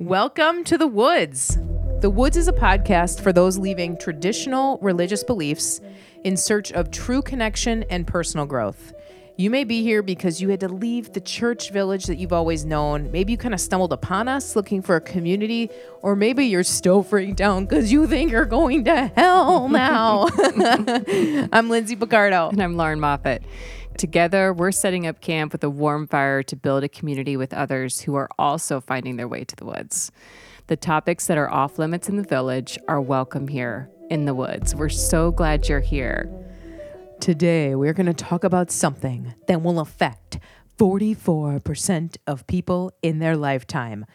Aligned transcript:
Welcome 0.00 0.64
to 0.64 0.78
The 0.78 0.86
Woods. 0.86 1.58
The 2.00 2.08
Woods 2.08 2.38
is 2.38 2.48
a 2.48 2.54
podcast 2.54 3.20
for 3.20 3.34
those 3.34 3.58
leaving 3.58 3.98
traditional 3.98 4.78
religious 4.78 5.22
beliefs 5.22 5.82
in 6.24 6.38
search 6.38 6.72
of 6.72 6.90
true 6.90 7.20
connection 7.20 7.84
and 7.90 8.06
personal 8.06 8.46
growth. 8.46 8.94
You 9.36 9.50
may 9.50 9.64
be 9.64 9.82
here 9.82 10.02
because 10.02 10.40
you 10.40 10.48
had 10.48 10.60
to 10.60 10.68
leave 10.68 11.12
the 11.12 11.20
church 11.20 11.70
village 11.70 12.06
that 12.06 12.16
you've 12.16 12.32
always 12.32 12.64
known. 12.64 13.12
Maybe 13.12 13.32
you 13.32 13.36
kind 13.36 13.52
of 13.52 13.60
stumbled 13.60 13.92
upon 13.92 14.26
us 14.26 14.56
looking 14.56 14.80
for 14.80 14.96
a 14.96 15.02
community, 15.02 15.68
or 16.00 16.16
maybe 16.16 16.46
you're 16.46 16.62
still 16.62 17.02
freaked 17.02 17.42
out 17.42 17.68
because 17.68 17.92
you 17.92 18.06
think 18.06 18.32
you're 18.32 18.46
going 18.46 18.84
to 18.84 19.08
hell 19.08 19.68
now. 19.68 20.28
I'm 21.52 21.68
Lindsay 21.68 21.96
Picardo. 21.96 22.48
And 22.48 22.62
I'm 22.62 22.74
Lauren 22.74 23.00
Moffat. 23.00 23.42
Together, 24.00 24.54
we're 24.54 24.72
setting 24.72 25.06
up 25.06 25.20
camp 25.20 25.52
with 25.52 25.62
a 25.62 25.68
warm 25.68 26.06
fire 26.06 26.42
to 26.42 26.56
build 26.56 26.82
a 26.82 26.88
community 26.88 27.36
with 27.36 27.52
others 27.52 28.00
who 28.00 28.14
are 28.14 28.30
also 28.38 28.80
finding 28.80 29.16
their 29.16 29.28
way 29.28 29.44
to 29.44 29.54
the 29.54 29.66
woods. 29.66 30.10
The 30.68 30.76
topics 30.76 31.26
that 31.26 31.36
are 31.36 31.52
off 31.52 31.78
limits 31.78 32.08
in 32.08 32.16
the 32.16 32.22
village 32.22 32.78
are 32.88 32.98
welcome 32.98 33.46
here 33.46 33.90
in 34.08 34.24
the 34.24 34.32
woods. 34.32 34.74
We're 34.74 34.88
so 34.88 35.30
glad 35.30 35.68
you're 35.68 35.80
here. 35.80 36.32
Today, 37.20 37.74
we're 37.74 37.92
going 37.92 38.06
to 38.06 38.14
talk 38.14 38.42
about 38.42 38.70
something 38.70 39.34
that 39.48 39.60
will 39.60 39.78
affect 39.78 40.38
44% 40.78 42.16
of 42.26 42.46
people 42.46 42.94
in 43.02 43.18
their 43.18 43.36
lifetime 43.36 44.06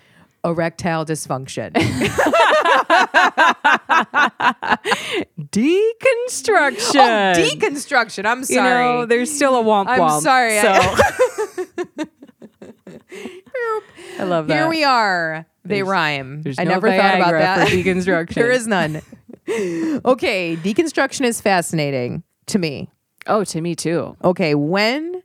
erectile 0.45 1.05
dysfunction. 1.05 1.73
Deconstruction. 5.65 6.95
oh, 6.95 7.33
deconstruction. 7.39 8.25
I'm 8.25 8.39
You 8.39 8.45
sorry. 8.45 8.83
know, 8.83 9.05
there's 9.05 9.31
still 9.33 9.59
a 9.59 9.63
womp 9.63 9.87
womp. 9.87 10.15
I'm 10.15 10.21
sorry, 10.21 10.59
So. 10.59 10.69
I- 10.71 12.05
I 14.19 14.23
love 14.23 14.47
that. 14.47 14.55
Here 14.55 14.67
we 14.69 14.83
are. 14.83 15.45
They 15.63 15.75
There's- 15.77 15.89
rhyme. 15.89 16.41
There's 16.41 16.59
I 16.59 16.63
no 16.63 16.71
never 16.71 16.89
thought 16.89 17.15
about 17.15 17.31
that. 17.31 17.67
deconstruction. 17.69 18.29
there 18.35 18.51
is 18.51 18.67
none. 18.67 19.01
okay, 19.49 20.55
deconstruction 20.57 21.25
is 21.25 21.41
fascinating 21.41 22.23
to 22.47 22.59
me. 22.59 22.89
Oh, 23.27 23.43
to 23.45 23.61
me 23.61 23.75
too. 23.75 24.15
Okay, 24.23 24.55
when 24.55 25.21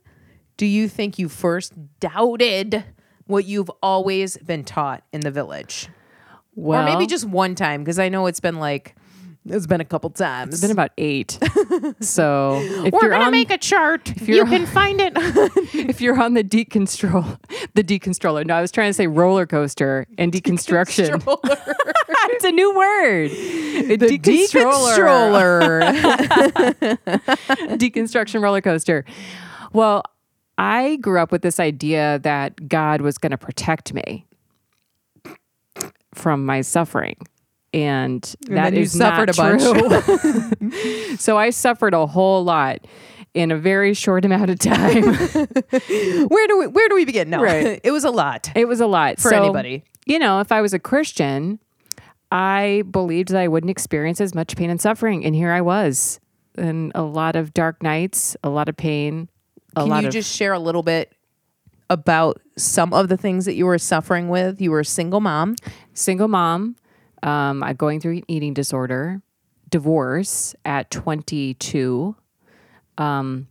do 0.57 0.65
you 0.65 0.87
think 0.89 1.19
you 1.19 1.29
first 1.29 1.73
doubted 1.99 2.83
what 3.31 3.45
you've 3.45 3.71
always 3.81 4.37
been 4.37 4.63
taught 4.63 5.03
in 5.11 5.21
the 5.21 5.31
village? 5.31 5.87
Well, 6.55 6.81
or 6.81 6.85
maybe 6.85 7.07
just 7.07 7.25
one 7.25 7.55
time, 7.55 7.83
because 7.83 7.97
I 7.97 8.09
know 8.09 8.27
it's 8.27 8.41
been 8.41 8.59
like 8.59 8.95
it's 9.45 9.65
been 9.65 9.81
a 9.81 9.85
couple 9.85 10.09
times. 10.11 10.53
it's 10.53 10.61
been 10.61 10.69
about 10.69 10.91
eight. 10.99 11.39
so 12.01 12.59
if 12.61 12.93
We're 12.93 12.99
you're 13.01 13.09
gonna 13.11 13.25
on, 13.25 13.31
make 13.31 13.49
a 13.49 13.57
chart. 13.57 14.15
You 14.21 14.35
you're 14.35 14.45
can 14.45 14.65
find 14.79 15.01
it. 15.01 15.13
if 15.73 15.99
you're 16.01 16.21
on 16.21 16.35
the 16.35 16.43
deconstrol, 16.43 17.39
the 17.73 17.83
deconstruller. 17.83 18.45
No, 18.45 18.55
I 18.55 18.61
was 18.61 18.71
trying 18.71 18.89
to 18.89 18.93
say 18.93 19.07
roller 19.07 19.47
coaster 19.47 20.05
and 20.17 20.31
deconstruction. 20.33 21.23
it's 22.29 22.43
a 22.45 22.51
new 22.51 22.75
word. 22.75 23.31
A 23.31 23.97
deconstruller. 23.97 25.81
Deconstruller. 25.81 26.97
deconstruction 27.77 28.41
roller 28.43 28.61
coaster. 28.61 29.05
Well, 29.73 30.03
I 30.61 30.97
grew 30.97 31.19
up 31.19 31.31
with 31.31 31.41
this 31.41 31.59
idea 31.59 32.19
that 32.19 32.69
God 32.69 33.01
was 33.01 33.17
going 33.17 33.31
to 33.31 33.37
protect 33.37 33.95
me 33.95 34.27
from 36.13 36.45
my 36.45 36.61
suffering. 36.61 37.15
And, 37.73 38.21
that 38.41 38.65
then 38.65 38.75
you 38.75 38.81
is 38.81 38.91
suffered 38.91 39.35
not 39.35 39.57
a 39.57 39.57
bunch. 39.57 40.59
true. 40.61 41.15
so 41.17 41.35
I 41.39 41.49
suffered 41.49 41.95
a 41.95 42.05
whole 42.05 42.43
lot 42.43 42.85
in 43.33 43.49
a 43.49 43.57
very 43.57 43.95
short 43.95 44.23
amount 44.23 44.51
of 44.51 44.59
time. 44.59 45.03
where 46.27 46.47
do 46.47 46.59
we 46.59 46.67
where 46.67 46.89
do 46.89 46.95
we 46.95 47.05
begin? 47.05 47.31
No, 47.31 47.41
Right. 47.41 47.81
it 47.83 47.89
was 47.91 48.03
a 48.03 48.11
lot. 48.11 48.51
it 48.55 48.67
was 48.67 48.81
a 48.81 48.87
lot 48.87 49.19
For 49.19 49.29
So, 49.29 49.43
anybody. 49.43 49.83
You 50.05 50.19
know, 50.19 50.41
if 50.41 50.51
I 50.51 50.61
was 50.61 50.75
a 50.75 50.79
Christian, 50.79 51.57
I 52.31 52.83
believed 52.91 53.29
that 53.29 53.39
I 53.39 53.47
wouldn't 53.47 53.71
experience 53.71 54.21
as 54.21 54.35
much 54.35 54.55
pain 54.55 54.69
and 54.69 54.79
suffering. 54.79 55.25
And 55.25 55.33
here 55.33 55.51
I 55.51 55.61
was. 55.61 56.19
And 56.55 56.91
a 56.93 57.01
lot 57.01 57.35
of 57.35 57.51
dark 57.51 57.81
nights, 57.81 58.37
a 58.43 58.49
lot 58.49 58.69
of 58.69 58.77
pain, 58.77 59.27
a 59.75 59.81
Can 59.81 59.89
lot 59.89 60.01
you 60.03 60.07
of 60.07 60.13
just 60.13 60.35
share 60.35 60.53
a 60.53 60.59
little 60.59 60.83
bit 60.83 61.13
about 61.89 62.41
some 62.57 62.93
of 62.93 63.07
the 63.09 63.17
things 63.17 63.45
that 63.45 63.53
you 63.55 63.65
were 63.65 63.77
suffering 63.77 64.29
with? 64.29 64.61
You 64.61 64.71
were 64.71 64.79
a 64.81 64.85
single 64.85 65.19
mom. 65.21 65.55
single 65.93 66.27
mom, 66.27 66.75
um, 67.23 67.63
I'm 67.63 67.75
going 67.75 67.99
through 67.99 68.17
an 68.17 68.23
eating 68.27 68.53
disorder, 68.53 69.21
divorce 69.69 70.55
at 70.65 70.89
22. 70.91 72.15
Um, 72.97 73.47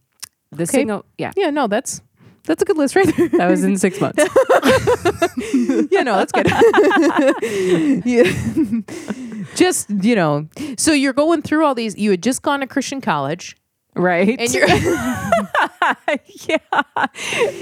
the 0.52 0.66
single, 0.66 1.04
yeah, 1.18 1.32
Yeah, 1.36 1.50
no, 1.50 1.66
that's 1.66 2.02
that's 2.44 2.62
a 2.62 2.64
good 2.64 2.76
list 2.78 2.96
right 2.96 3.14
there. 3.16 3.28
that 3.28 3.50
was 3.50 3.62
in 3.62 3.76
six 3.76 4.00
months. 4.00 4.18
yeah, 5.90 6.02
no, 6.02 6.16
that's 6.16 6.32
good. 6.32 6.46
yeah. 8.04 8.24
just 9.54 9.90
you 9.90 10.14
know, 10.16 10.48
so 10.76 10.92
you're 10.92 11.12
going 11.12 11.42
through 11.42 11.64
all 11.64 11.74
these. 11.74 11.96
You 11.96 12.10
had 12.10 12.22
just 12.22 12.42
gone 12.42 12.60
to 12.60 12.66
Christian 12.66 13.00
college, 13.00 13.56
right? 13.94 14.36
and 14.38 14.52
you're 14.52 14.66
yeah. 16.48 16.58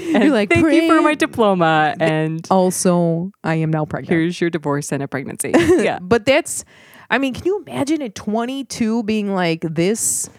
you're 0.01 0.31
like, 0.31 0.49
Thank 0.49 0.71
you 0.71 0.87
for 0.87 1.01
my 1.01 1.15
diploma, 1.15 1.95
and 1.99 2.45
also 2.49 3.31
I 3.43 3.55
am 3.55 3.71
now 3.71 3.85
pregnant. 3.85 4.09
here's 4.09 4.39
your 4.39 4.49
divorce 4.49 4.91
and 4.91 5.03
a 5.03 5.07
pregnancy. 5.07 5.53
Yeah. 5.79 5.99
But 6.01 6.25
that's, 6.25 6.65
I 7.09 7.17
mean, 7.17 7.33
can 7.33 7.45
you 7.45 7.63
imagine 7.65 8.01
at 8.01 8.15
22 8.15 9.03
being 9.03 9.33
like 9.33 9.61
this? 9.61 10.29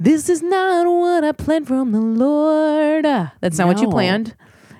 This 0.00 0.28
is 0.28 0.42
not 0.42 0.86
what 0.86 1.22
I 1.24 1.32
planned 1.32 1.68
from 1.68 1.92
the 1.92 2.00
Lord. 2.00 3.04
That's 3.04 3.58
not 3.58 3.68
what 3.68 3.80
you 3.80 3.88
planned. 3.88 4.34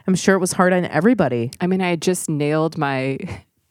I'm 0.07 0.15
sure 0.15 0.35
it 0.35 0.39
was 0.39 0.53
hard 0.53 0.73
on 0.73 0.87
everybody. 0.87 1.53
I 1.61 1.67
mean, 1.67 1.81
I 1.81 1.91
had 1.91 2.03
just 2.03 2.29
nailed 2.29 2.79
my 2.79 3.19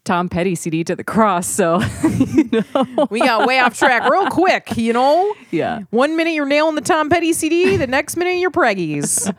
Tom 0.07 0.29
Petty 0.29 0.56
CD 0.56 0.85
to 0.85 0.95
the 0.95 1.03
cross, 1.03 1.45
so 1.45 1.79
We 3.09 3.19
got 3.19 3.45
way 3.45 3.59
off 3.59 3.78
track 3.78 4.09
real 4.09 4.28
quick, 4.28 4.78
you 4.78 4.94
know? 4.94 5.35
yeah. 5.51 5.81
One 5.90 6.16
minute 6.16 6.31
you're 6.31 6.45
nailing 6.45 6.75
the 6.75 6.81
Tom 6.81 7.09
Petty 7.09 7.34
CD, 7.34 7.75
the 7.75 7.88
next 7.88 8.16
minute 8.16 8.40
you're 8.40 8.50
preggies. 8.50 9.35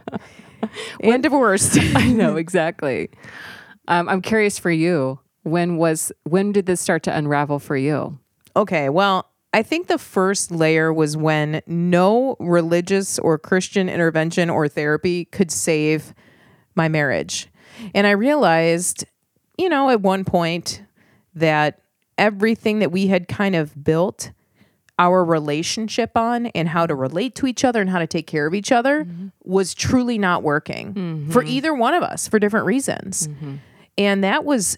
and 1.02 1.22
divorced. 1.22 1.78
I 1.96 2.08
know 2.12 2.36
exactly. 2.36 3.08
Um, 3.88 4.10
I'm 4.10 4.20
curious 4.20 4.58
for 4.58 4.70
you. 4.70 5.18
When 5.42 5.78
was 5.78 6.12
when 6.24 6.52
did 6.52 6.66
this 6.66 6.82
start 6.82 7.02
to 7.04 7.16
unravel 7.16 7.58
for 7.58 7.76
you? 7.76 8.18
Okay, 8.54 8.90
well, 8.90 9.30
I 9.54 9.62
think 9.62 9.86
the 9.86 9.96
first 9.96 10.50
layer 10.50 10.92
was 10.92 11.16
when 11.16 11.62
no 11.66 12.36
religious 12.38 13.18
or 13.18 13.38
Christian 13.38 13.88
intervention 13.88 14.50
or 14.50 14.68
therapy 14.68 15.24
could 15.24 15.50
save 15.50 16.12
my 16.74 16.88
marriage. 16.88 17.48
And 17.94 18.06
I 18.06 18.10
realized, 18.10 19.06
you 19.58 19.68
know, 19.68 19.90
at 19.90 20.00
one 20.00 20.24
point 20.24 20.82
that 21.34 21.80
everything 22.16 22.78
that 22.78 22.90
we 22.90 23.08
had 23.08 23.28
kind 23.28 23.54
of 23.54 23.84
built 23.84 24.30
our 24.98 25.24
relationship 25.24 26.16
on 26.16 26.46
and 26.46 26.68
how 26.68 26.86
to 26.86 26.94
relate 26.94 27.34
to 27.36 27.46
each 27.46 27.64
other 27.64 27.80
and 27.80 27.90
how 27.90 27.98
to 27.98 28.06
take 28.06 28.26
care 28.26 28.46
of 28.46 28.54
each 28.54 28.72
other 28.72 29.04
mm-hmm. 29.04 29.28
was 29.44 29.74
truly 29.74 30.18
not 30.18 30.42
working 30.42 31.28
for 31.30 31.42
mm-hmm. 31.42 31.50
either 31.50 31.72
one 31.72 31.94
of 31.94 32.02
us 32.02 32.26
for 32.26 32.38
different 32.38 32.66
reasons. 32.66 33.28
Mm-hmm. 33.28 33.56
And 33.96 34.24
that 34.24 34.44
was 34.44 34.76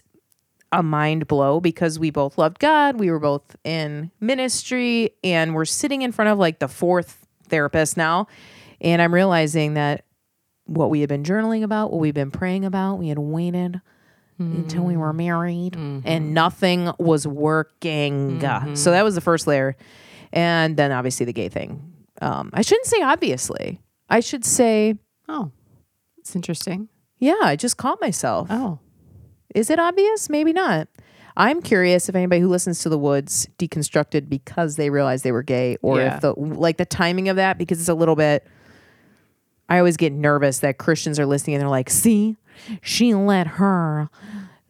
a 0.71 0.83
mind 0.83 1.27
blow 1.27 1.59
because 1.59 1.97
we 1.97 2.11
both 2.11 2.37
loved 2.37 2.59
God. 2.59 2.99
We 2.99 3.09
were 3.09 3.19
both 3.19 3.55
in 3.63 4.11
ministry 4.19 5.11
and 5.23 5.55
we're 5.55 5.65
sitting 5.65 6.03
in 6.03 6.11
front 6.11 6.29
of 6.29 6.37
like 6.37 6.59
the 6.59 6.67
fourth 6.67 7.27
therapist 7.47 7.97
now. 7.97 8.27
And 8.79 9.01
I'm 9.01 9.13
realizing 9.13 9.73
that 9.73 10.05
what 10.65 10.89
we 10.89 11.01
had 11.01 11.09
been 11.09 11.23
journaling 11.23 11.63
about, 11.63 11.91
what 11.91 11.99
we've 11.99 12.13
been 12.13 12.31
praying 12.31 12.63
about, 12.63 12.95
we 12.95 13.09
had 13.09 13.19
waited 13.19 13.81
until 14.41 14.83
we 14.83 14.97
were 14.97 15.09
mm-hmm. 15.09 15.17
married 15.17 15.75
and 15.75 16.03
mm-hmm. 16.03 16.33
nothing 16.33 16.91
was 16.99 17.27
working. 17.27 18.39
So 18.41 18.47
mm-hmm. 18.47 18.91
that 18.91 19.03
was 19.03 19.15
the 19.15 19.21
first 19.21 19.47
layer. 19.47 19.75
And 20.33 20.77
then 20.77 20.91
obviously 20.91 21.25
the 21.25 21.33
gay 21.33 21.49
thing. 21.49 21.93
Um, 22.21 22.51
I 22.53 22.61
shouldn't 22.61 22.87
say 22.87 23.01
obviously. 23.01 23.81
I 24.09 24.19
should 24.19 24.45
say, 24.45 24.95
Oh, 25.27 25.51
it's 26.17 26.35
interesting. 26.35 26.89
yeah, 27.17 27.35
I 27.41 27.55
just 27.55 27.77
caught 27.77 28.01
myself. 28.01 28.47
Oh, 28.49 28.79
Is 29.55 29.69
it 29.69 29.79
obvious? 29.79 30.29
Maybe 30.29 30.53
not. 30.53 30.87
I'm 31.37 31.61
curious 31.61 32.09
if 32.09 32.15
anybody 32.15 32.41
who 32.41 32.49
listens 32.49 32.79
to 32.79 32.89
the 32.89 32.97
Woods 32.97 33.47
deconstructed 33.57 34.29
because 34.29 34.75
they 34.75 34.89
realized 34.89 35.23
they 35.23 35.31
were 35.31 35.43
gay, 35.43 35.77
or 35.81 35.99
Yeah. 35.99 36.15
if 36.15 36.21
the 36.21 36.33
like 36.33 36.77
the 36.77 36.85
timing 36.85 37.29
of 37.29 37.37
that 37.37 37.57
because 37.57 37.79
it's 37.79 37.89
a 37.89 37.93
little 37.93 38.15
bit. 38.15 38.45
I 39.69 39.77
always 39.77 39.95
get 39.95 40.11
nervous 40.11 40.59
that 40.59 40.77
Christians 40.77 41.17
are 41.17 41.25
listening 41.25 41.55
and 41.55 41.61
they're 41.61 41.69
like, 41.69 41.89
"See, 41.89 42.35
she 42.81 43.13
let 43.13 43.47
her 43.47 44.09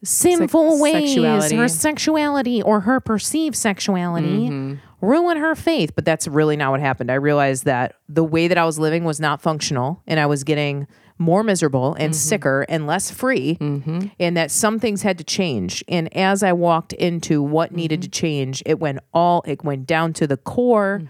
sinful 0.04 0.80
ways, 0.80 1.14
sexuality. 1.14 1.56
her 1.56 1.68
sexuality, 1.68 2.62
or 2.62 2.80
her 2.80 3.00
perceived 3.00 3.56
sexuality 3.56 4.48
mm-hmm. 4.48 5.06
ruin 5.06 5.36
her 5.36 5.54
faith." 5.54 5.94
But 5.94 6.04
that's 6.04 6.26
really 6.26 6.56
not 6.56 6.70
what 6.70 6.80
happened. 6.80 7.10
I 7.10 7.14
realized 7.14 7.64
that 7.64 7.96
the 8.08 8.24
way 8.24 8.48
that 8.48 8.58
I 8.58 8.64
was 8.64 8.78
living 8.78 9.04
was 9.04 9.20
not 9.20 9.40
functional, 9.40 10.02
and 10.06 10.18
I 10.18 10.26
was 10.26 10.44
getting 10.44 10.86
more 11.18 11.42
miserable 11.42 11.94
and 11.94 12.12
mm-hmm. 12.12 12.28
sicker 12.28 12.66
and 12.68 12.86
less 12.86 13.10
free 13.10 13.56
mm-hmm. 13.60 14.06
and 14.18 14.36
that 14.36 14.50
some 14.50 14.78
things 14.78 15.02
had 15.02 15.18
to 15.18 15.24
change. 15.24 15.84
And 15.88 16.14
as 16.16 16.42
i 16.42 16.52
walked 16.52 16.92
into 16.94 17.42
what 17.42 17.72
needed 17.72 18.02
to 18.02 18.08
change 18.08 18.62
it 18.66 18.78
went 18.80 18.98
all 19.14 19.42
it 19.46 19.62
went 19.64 19.86
down 19.86 20.12
to 20.14 20.26
the 20.26 20.36
core 20.36 21.02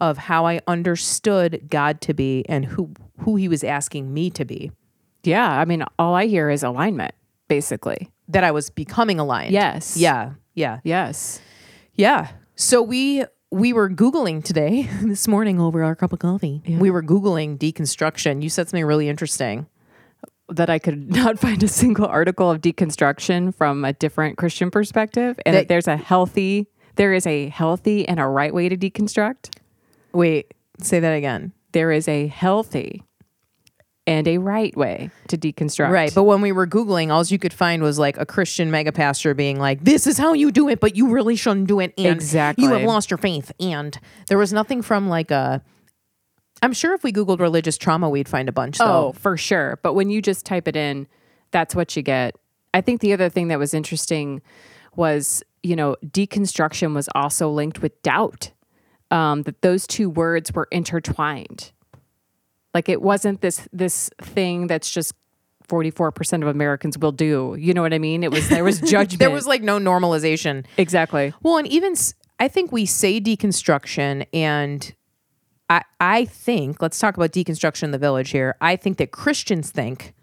of 0.00 0.16
how 0.16 0.46
i 0.46 0.60
understood 0.66 1.66
god 1.68 2.00
to 2.00 2.14
be 2.14 2.44
and 2.48 2.64
who 2.64 2.92
who 3.18 3.36
he 3.36 3.48
was 3.48 3.62
asking 3.62 4.12
me 4.12 4.30
to 4.30 4.44
be 4.44 4.70
yeah. 5.22 5.48
I 5.48 5.64
mean, 5.64 5.84
all 5.98 6.14
I 6.14 6.26
hear 6.26 6.50
is 6.50 6.62
alignment, 6.62 7.14
basically. 7.48 8.10
that 8.28 8.44
I 8.44 8.50
was 8.52 8.70
becoming 8.70 9.18
aligned. 9.18 9.52
Yes. 9.52 9.96
Yeah. 9.96 10.32
Yeah. 10.54 10.78
Yes. 10.84 11.40
Yeah. 11.94 12.28
So 12.56 12.82
we 12.82 13.24
we 13.50 13.72
were 13.72 13.90
googling 13.90 14.44
today 14.44 14.88
this 15.02 15.26
morning 15.26 15.60
over 15.60 15.82
our 15.82 15.96
cup 15.96 16.12
of 16.12 16.20
coffee. 16.20 16.62
We 16.68 16.90
were 16.90 17.02
googling 17.02 17.58
deconstruction. 17.58 18.42
You 18.42 18.48
said 18.48 18.68
something 18.68 18.84
really 18.84 19.08
interesting. 19.08 19.66
That 20.48 20.70
I 20.70 20.78
could 20.78 21.10
not 21.16 21.38
find 21.38 21.62
a 21.62 21.68
single 21.68 22.06
article 22.06 22.50
of 22.50 22.60
deconstruction 22.60 23.54
from 23.54 23.84
a 23.84 23.92
different 23.92 24.36
Christian 24.38 24.70
perspective, 24.70 25.38
and 25.44 25.54
That- 25.54 25.62
that 25.62 25.68
there's 25.68 25.88
a 25.88 25.96
healthy, 25.96 26.68
there 26.96 27.12
is 27.12 27.26
a 27.26 27.48
healthy 27.48 28.06
and 28.06 28.20
a 28.20 28.26
right 28.26 28.54
way 28.54 28.68
to 28.68 28.76
deconstruct. 28.76 29.50
Wait, 30.12 30.54
say 30.80 31.00
that 31.00 31.12
again. 31.12 31.52
There 31.72 31.90
is 31.92 32.06
a 32.08 32.26
healthy 32.28 33.02
and 34.06 34.26
a 34.26 34.38
right 34.38 34.76
way 34.76 35.10
to 35.28 35.36
deconstruct. 35.38 35.90
Right. 35.90 36.12
But 36.14 36.24
when 36.24 36.40
we 36.40 36.52
were 36.52 36.66
Googling, 36.66 37.10
all 37.10 37.24
you 37.24 37.38
could 37.38 37.52
find 37.52 37.82
was 37.82 37.98
like 37.98 38.16
a 38.18 38.26
Christian 38.26 38.70
mega 38.70 38.92
pastor 38.92 39.34
being 39.34 39.58
like, 39.58 39.84
this 39.84 40.06
is 40.06 40.18
how 40.18 40.32
you 40.32 40.50
do 40.50 40.68
it, 40.68 40.80
but 40.80 40.96
you 40.96 41.08
really 41.10 41.36
shouldn't 41.36 41.68
do 41.68 41.80
it. 41.80 41.92
And 41.98 42.06
Exactly. 42.06 42.64
you 42.64 42.70
have 42.72 42.82
lost 42.82 43.10
your 43.10 43.18
faith. 43.18 43.52
And 43.60 43.98
there 44.28 44.38
was 44.38 44.52
nothing 44.52 44.82
from 44.82 45.08
like 45.08 45.30
a, 45.30 45.62
I'm 46.62 46.72
sure 46.72 46.94
if 46.94 47.02
we 47.04 47.12
Googled 47.12 47.40
religious 47.40 47.76
trauma, 47.78 48.08
we'd 48.08 48.28
find 48.28 48.48
a 48.48 48.52
bunch 48.52 48.78
Oh, 48.80 48.84
though. 48.86 49.12
for 49.12 49.36
sure. 49.36 49.78
But 49.82 49.94
when 49.94 50.10
you 50.10 50.20
just 50.22 50.44
type 50.44 50.66
it 50.66 50.76
in, 50.76 51.06
that's 51.52 51.74
what 51.74 51.94
you 51.96 52.02
get. 52.02 52.34
I 52.74 52.80
think 52.80 53.00
the 53.00 53.12
other 53.12 53.28
thing 53.28 53.48
that 53.48 53.58
was 53.58 53.74
interesting 53.74 54.40
was, 54.96 55.42
you 55.62 55.76
know, 55.76 55.96
deconstruction 56.06 56.94
was 56.94 57.08
also 57.14 57.50
linked 57.50 57.80
with 57.82 58.00
doubt. 58.02 58.50
Um, 59.12 59.42
that 59.42 59.60
those 59.62 59.88
two 59.88 60.08
words 60.08 60.52
were 60.54 60.68
intertwined. 60.70 61.72
Like 62.74 62.88
it 62.88 63.02
wasn't 63.02 63.40
this 63.40 63.68
this 63.72 64.10
thing 64.20 64.66
that's 64.66 64.90
just 64.90 65.14
44% 65.70 66.42
of 66.42 66.48
Americans 66.48 66.98
will 66.98 67.12
do. 67.12 67.54
You 67.58 67.72
know 67.72 67.82
what 67.82 67.94
I 67.94 67.98
mean? 67.98 68.24
It 68.24 68.32
was 68.32 68.48
there 68.48 68.64
was 68.64 68.80
judgment. 68.80 69.20
There 69.20 69.30
was 69.30 69.46
like 69.46 69.62
no 69.62 69.78
normalization. 69.78 70.66
exactly. 70.76 71.32
Well, 71.42 71.58
and 71.58 71.66
even 71.68 71.94
I 72.38 72.48
think 72.48 72.72
we 72.72 72.86
say 72.86 73.20
deconstruction, 73.20 74.26
and 74.32 74.92
I 75.68 75.82
I 76.00 76.24
think 76.24 76.82
let's 76.82 76.98
talk 76.98 77.16
about 77.16 77.30
deconstruction 77.32 77.84
in 77.84 77.90
the 77.92 77.98
village 77.98 78.30
here. 78.30 78.56
I 78.60 78.76
think 78.76 78.98
that 78.98 79.12
Christians 79.12 79.70
think 79.70 80.14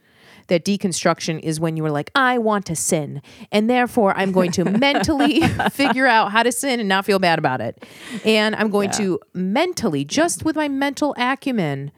that 0.48 0.64
deconstruction 0.64 1.40
is 1.42 1.60
when 1.60 1.76
you 1.76 1.84
were 1.84 1.92
like, 1.92 2.10
I 2.16 2.38
want 2.38 2.66
to 2.68 2.76
sin, 2.76 3.22
and 3.52 3.70
therefore 3.70 4.18
I'm 4.18 4.32
going 4.32 4.52
to 4.54 4.66
mentally 4.80 5.42
figure 5.72 6.08
out 6.08 6.32
how 6.32 6.44
to 6.44 6.52
sin 6.52 6.80
and 6.80 6.90
not 6.90 7.06
feel 7.06 7.20
bad 7.20 7.40
about 7.40 7.62
it, 7.62 7.86
and 8.26 8.56
I'm 8.56 8.70
going 8.70 8.92
to 8.92 9.20
mentally, 9.34 10.04
just 10.04 10.44
with 10.44 10.56
my 10.56 10.68
mental 10.68 11.16
acumen 11.18 11.92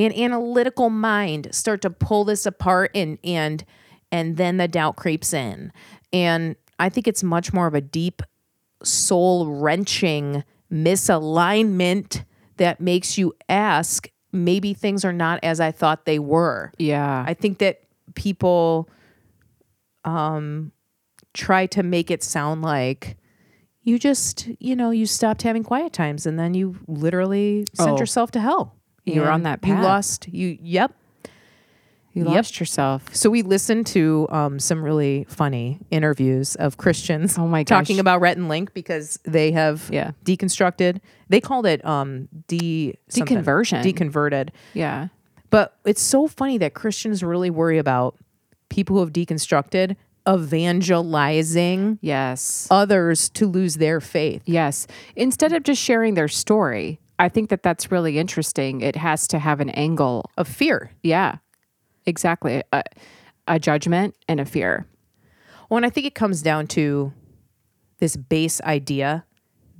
and 0.00 0.14
analytical 0.16 0.90
mind, 0.90 1.48
start 1.54 1.82
to 1.82 1.90
pull 1.90 2.24
this 2.24 2.46
apart 2.46 2.90
and 2.94 3.18
and 3.24 3.64
and 4.12 4.36
then 4.36 4.56
the 4.56 4.66
doubt 4.68 4.96
creeps 4.96 5.32
in, 5.32 5.72
and 6.12 6.56
I 6.78 6.88
think 6.88 7.06
it's 7.06 7.22
much 7.22 7.52
more 7.52 7.66
of 7.66 7.74
a 7.74 7.80
deep 7.80 8.22
soul 8.82 9.46
wrenching 9.46 10.42
misalignment 10.72 12.24
that 12.56 12.80
makes 12.80 13.18
you 13.18 13.34
ask 13.48 14.08
maybe 14.32 14.72
things 14.74 15.04
are 15.04 15.12
not 15.12 15.40
as 15.42 15.60
I 15.60 15.70
thought 15.72 16.04
they 16.06 16.18
were. 16.18 16.72
Yeah. 16.78 17.24
I 17.26 17.34
think 17.34 17.58
that 17.58 17.80
people 18.14 18.88
um 20.04 20.72
try 21.34 21.66
to 21.66 21.82
make 21.82 22.10
it 22.10 22.22
sound 22.22 22.62
like 22.62 23.16
you 23.82 23.98
just, 23.98 24.48
you 24.58 24.76
know, 24.76 24.90
you 24.90 25.06
stopped 25.06 25.42
having 25.42 25.62
quiet 25.64 25.92
times 25.92 26.26
and 26.26 26.38
then 26.38 26.54
you 26.54 26.76
literally 26.86 27.64
sent 27.74 27.90
Oh. 27.92 27.98
yourself 27.98 28.30
to 28.32 28.40
hell. 28.40 28.76
You 29.14 29.22
were 29.22 29.30
on 29.30 29.42
that 29.44 29.60
You 29.66 29.74
lost 29.74 30.28
you 30.28 30.58
yep. 30.62 30.92
you 32.12 32.24
Yep. 32.24 32.34
lost 32.34 32.58
yourself. 32.60 33.14
So 33.14 33.30
we 33.30 33.42
listened 33.42 33.86
to 33.88 34.26
um, 34.30 34.58
some 34.58 34.82
really 34.82 35.26
funny 35.28 35.78
interviews 35.92 36.56
of 36.56 36.76
Christians 36.76 37.38
Oh 37.38 37.46
my 37.46 37.62
gosh. 37.62 37.68
talking 37.86 38.00
about 38.00 38.20
Rhett 38.20 38.36
and 38.36 38.48
Link 38.48 38.74
because 38.74 39.18
they 39.24 39.52
have 39.52 39.88
Yeah. 39.92 40.10
deconstructed. 40.24 41.00
They 41.28 41.40
called 41.40 41.66
it 41.66 41.84
um, 41.84 42.28
de 42.48 42.94
something. 43.08 43.38
Deconversion. 43.38 43.82
deconverted. 43.84 44.48
Yeah. 44.74 45.08
But 45.50 45.76
it's 45.84 46.02
so 46.02 46.26
funny 46.28 46.58
that 46.58 46.74
Christians 46.74 47.22
really 47.22 47.50
worry 47.50 47.78
about 47.78 48.16
people 48.68 48.96
who 48.96 49.00
have 49.00 49.12
deconstructed 49.12 49.96
evangelizing 50.28 51.98
Yes. 52.00 52.66
others 52.70 53.28
to 53.30 53.46
lose 53.46 53.76
their 53.76 54.00
faith. 54.00 54.42
Yes. 54.46 54.86
Instead 55.16 55.52
of 55.52 55.62
just 55.62 55.80
sharing 55.82 56.14
their 56.14 56.28
story, 56.28 57.00
I 57.20 57.28
think 57.28 57.50
that 57.50 57.62
that's 57.62 57.92
really 57.92 58.18
interesting. 58.18 58.80
It 58.80 58.96
has 58.96 59.28
to 59.28 59.38
have 59.38 59.60
an 59.60 59.68
angle. 59.70 60.30
Of 60.38 60.48
fear. 60.48 60.90
Yeah. 61.02 61.36
Exactly. 62.06 62.62
A, 62.72 62.82
a 63.46 63.58
judgment 63.58 64.16
and 64.26 64.40
a 64.40 64.46
fear. 64.46 64.86
Well, 65.68 65.76
and 65.76 65.84
I 65.84 65.90
think 65.90 66.06
it 66.06 66.14
comes 66.14 66.40
down 66.40 66.66
to 66.68 67.12
this 67.98 68.16
base 68.16 68.62
idea 68.62 69.26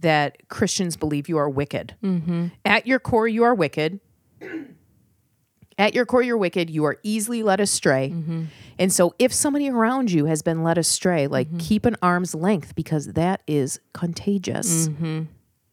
that 0.01 0.49
Christians 0.49 0.99
believe 0.99 1.31
you 1.31 1.39
are 1.39 1.49
wicked. 1.49 1.95
Mm-hmm. 2.05 2.49
At 2.67 2.87
your 2.87 2.99
core, 2.99 3.27
you 3.27 3.43
are 3.45 3.55
wicked. 3.55 4.01
At 5.79 5.95
your 5.95 6.05
core, 6.05 6.21
you're 6.21 6.37
wicked. 6.37 6.69
You 6.69 6.85
are 6.85 6.99
easily 7.03 7.43
led 7.43 7.59
astray. 7.59 8.11
Mm-hmm. 8.15 8.45
And 8.79 8.93
so, 8.93 9.15
if 9.19 9.33
somebody 9.33 9.71
around 9.71 10.13
you 10.13 10.27
has 10.27 10.43
been 10.43 10.63
led 10.63 10.77
astray, 10.77 11.27
like 11.27 11.49
mm-hmm. 11.49 11.57
keep 11.57 11.87
an 11.87 11.97
arm's 12.03 12.35
length 12.35 12.75
because 12.75 13.07
that 13.15 13.43
is 13.47 13.81
contagious. 13.95 14.89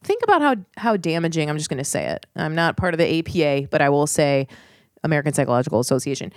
Think 0.02 0.22
about 0.22 0.42
how 0.42 0.56
how 0.76 0.96
damaging. 0.96 1.50
I'm 1.50 1.56
just 1.56 1.68
going 1.68 1.78
to 1.78 1.84
say 1.84 2.06
it. 2.06 2.26
I'm 2.36 2.54
not 2.54 2.76
part 2.76 2.94
of 2.94 2.98
the 2.98 3.18
APA, 3.18 3.68
but 3.70 3.82
I 3.82 3.88
will 3.88 4.06
say 4.06 4.46
American 5.02 5.32
Psychological 5.32 5.80
Association. 5.80 6.32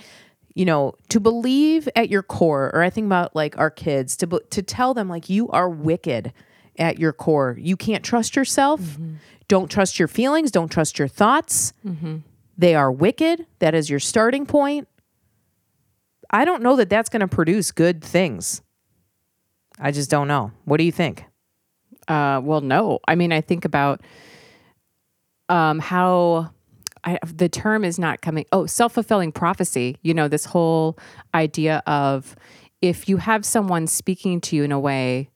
You 0.53 0.65
know, 0.65 0.95
to 1.09 1.19
believe 1.19 1.87
at 1.95 2.09
your 2.09 2.23
core, 2.23 2.71
or 2.73 2.81
I 2.81 2.89
think 2.89 3.05
about 3.05 3.35
like 3.35 3.57
our 3.57 3.69
kids 3.69 4.17
to 4.17 4.41
to 4.49 4.61
tell 4.61 4.93
them 4.93 5.07
like 5.07 5.29
you 5.29 5.47
are 5.49 5.69
wicked 5.69 6.33
at 6.77 6.99
your 6.99 7.13
core. 7.13 7.55
You 7.59 7.77
can't 7.77 8.03
trust 8.03 8.35
yourself. 8.35 8.81
Mm-hmm. 8.81 9.15
Don't 9.47 9.69
trust 9.69 9.99
your 9.99 10.07
feelings. 10.07 10.51
Don't 10.51 10.69
trust 10.69 10.97
your 10.97 11.07
thoughts. 11.07 11.73
Mm-hmm. 11.85 12.17
They 12.57 12.75
are 12.75 12.91
wicked. 12.91 13.45
That 13.59 13.75
is 13.75 13.89
your 13.89 13.99
starting 13.99 14.45
point. 14.45 14.87
I 16.29 16.45
don't 16.45 16.63
know 16.63 16.75
that 16.77 16.89
that's 16.89 17.09
going 17.09 17.21
to 17.21 17.27
produce 17.27 17.71
good 17.71 18.03
things. 18.03 18.61
I 19.79 19.91
just 19.91 20.09
don't 20.09 20.27
know. 20.27 20.51
What 20.65 20.77
do 20.77 20.83
you 20.83 20.91
think? 20.91 21.25
Uh, 22.07 22.41
well, 22.43 22.61
no. 22.61 22.99
I 23.07 23.15
mean, 23.15 23.31
I 23.31 23.41
think 23.41 23.65
about 23.65 24.01
um, 25.49 25.79
how 25.79 26.51
I, 27.03 27.19
the 27.25 27.49
term 27.49 27.83
is 27.83 27.99
not 27.99 28.21
coming. 28.21 28.45
Oh, 28.51 28.65
self 28.65 28.93
fulfilling 28.93 29.31
prophecy. 29.31 29.97
You 30.01 30.13
know, 30.13 30.27
this 30.27 30.45
whole 30.45 30.97
idea 31.33 31.83
of 31.85 32.35
if 32.81 33.07
you 33.07 33.17
have 33.17 33.45
someone 33.45 33.87
speaking 33.87 34.41
to 34.41 34.55
you 34.55 34.63
in 34.63 34.71
a 34.71 34.79
way 34.79 35.29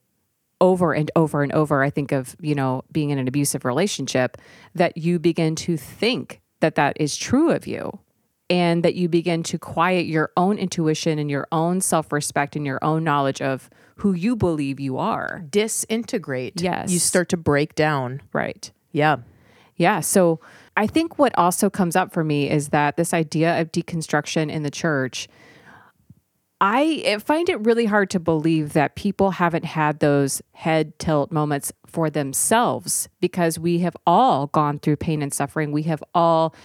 over 0.61 0.93
and 0.93 1.11
over 1.15 1.43
and 1.43 1.51
over, 1.53 1.83
I 1.83 1.89
think 1.89 2.11
of, 2.11 2.35
you 2.39 2.55
know, 2.55 2.83
being 2.91 3.09
in 3.09 3.19
an 3.19 3.27
abusive 3.27 3.65
relationship, 3.65 4.37
that 4.73 4.97
you 4.97 5.19
begin 5.19 5.55
to 5.57 5.77
think 5.77 6.41
that 6.61 6.75
that 6.75 6.97
is 6.99 7.17
true 7.17 7.51
of 7.51 7.67
you. 7.67 7.99
And 8.49 8.83
that 8.83 8.93
you 8.93 9.09
begin 9.09 9.41
to 9.43 9.57
quiet 9.57 10.05
your 10.05 10.31
own 10.37 10.59
intuition 10.59 11.17
and 11.17 11.31
your 11.31 11.47
own 11.51 11.81
self 11.81 12.11
respect 12.11 12.55
and 12.55 12.65
your 12.65 12.83
own 12.83 13.03
knowledge 13.03 13.41
of 13.41 13.69
who 13.95 14.13
you 14.13 14.35
believe 14.35 14.79
you 14.79 14.97
are. 14.97 15.43
Disintegrate. 15.49 16.61
Yes. 16.61 16.91
You 16.91 16.99
start 16.99 17.29
to 17.29 17.37
break 17.37 17.73
down. 17.73 18.21
Right. 18.33 18.71
Yeah. 18.91 19.17
Yeah. 19.77 20.01
So 20.01 20.39
I 20.77 20.87
think 20.87 21.17
what 21.17 21.37
also 21.37 21.69
comes 21.69 21.95
up 21.95 22.13
for 22.13 22.23
me 22.23 22.49
is 22.49 22.69
that 22.69 22.97
this 22.97 23.13
idea 23.13 23.59
of 23.59 23.71
deconstruction 23.71 24.51
in 24.51 24.63
the 24.63 24.71
church, 24.71 25.27
I 26.61 27.17
find 27.23 27.49
it 27.49 27.65
really 27.65 27.85
hard 27.85 28.09
to 28.11 28.19
believe 28.19 28.73
that 28.73 28.95
people 28.95 29.31
haven't 29.31 29.65
had 29.65 29.99
those 29.99 30.41
head 30.53 30.97
tilt 30.99 31.31
moments 31.31 31.71
for 31.85 32.09
themselves 32.09 33.09
because 33.19 33.59
we 33.59 33.79
have 33.79 33.95
all 34.05 34.47
gone 34.47 34.79
through 34.79 34.95
pain 34.97 35.21
and 35.21 35.33
suffering. 35.33 35.71
We 35.71 35.83
have 35.83 36.03
all 36.13 36.55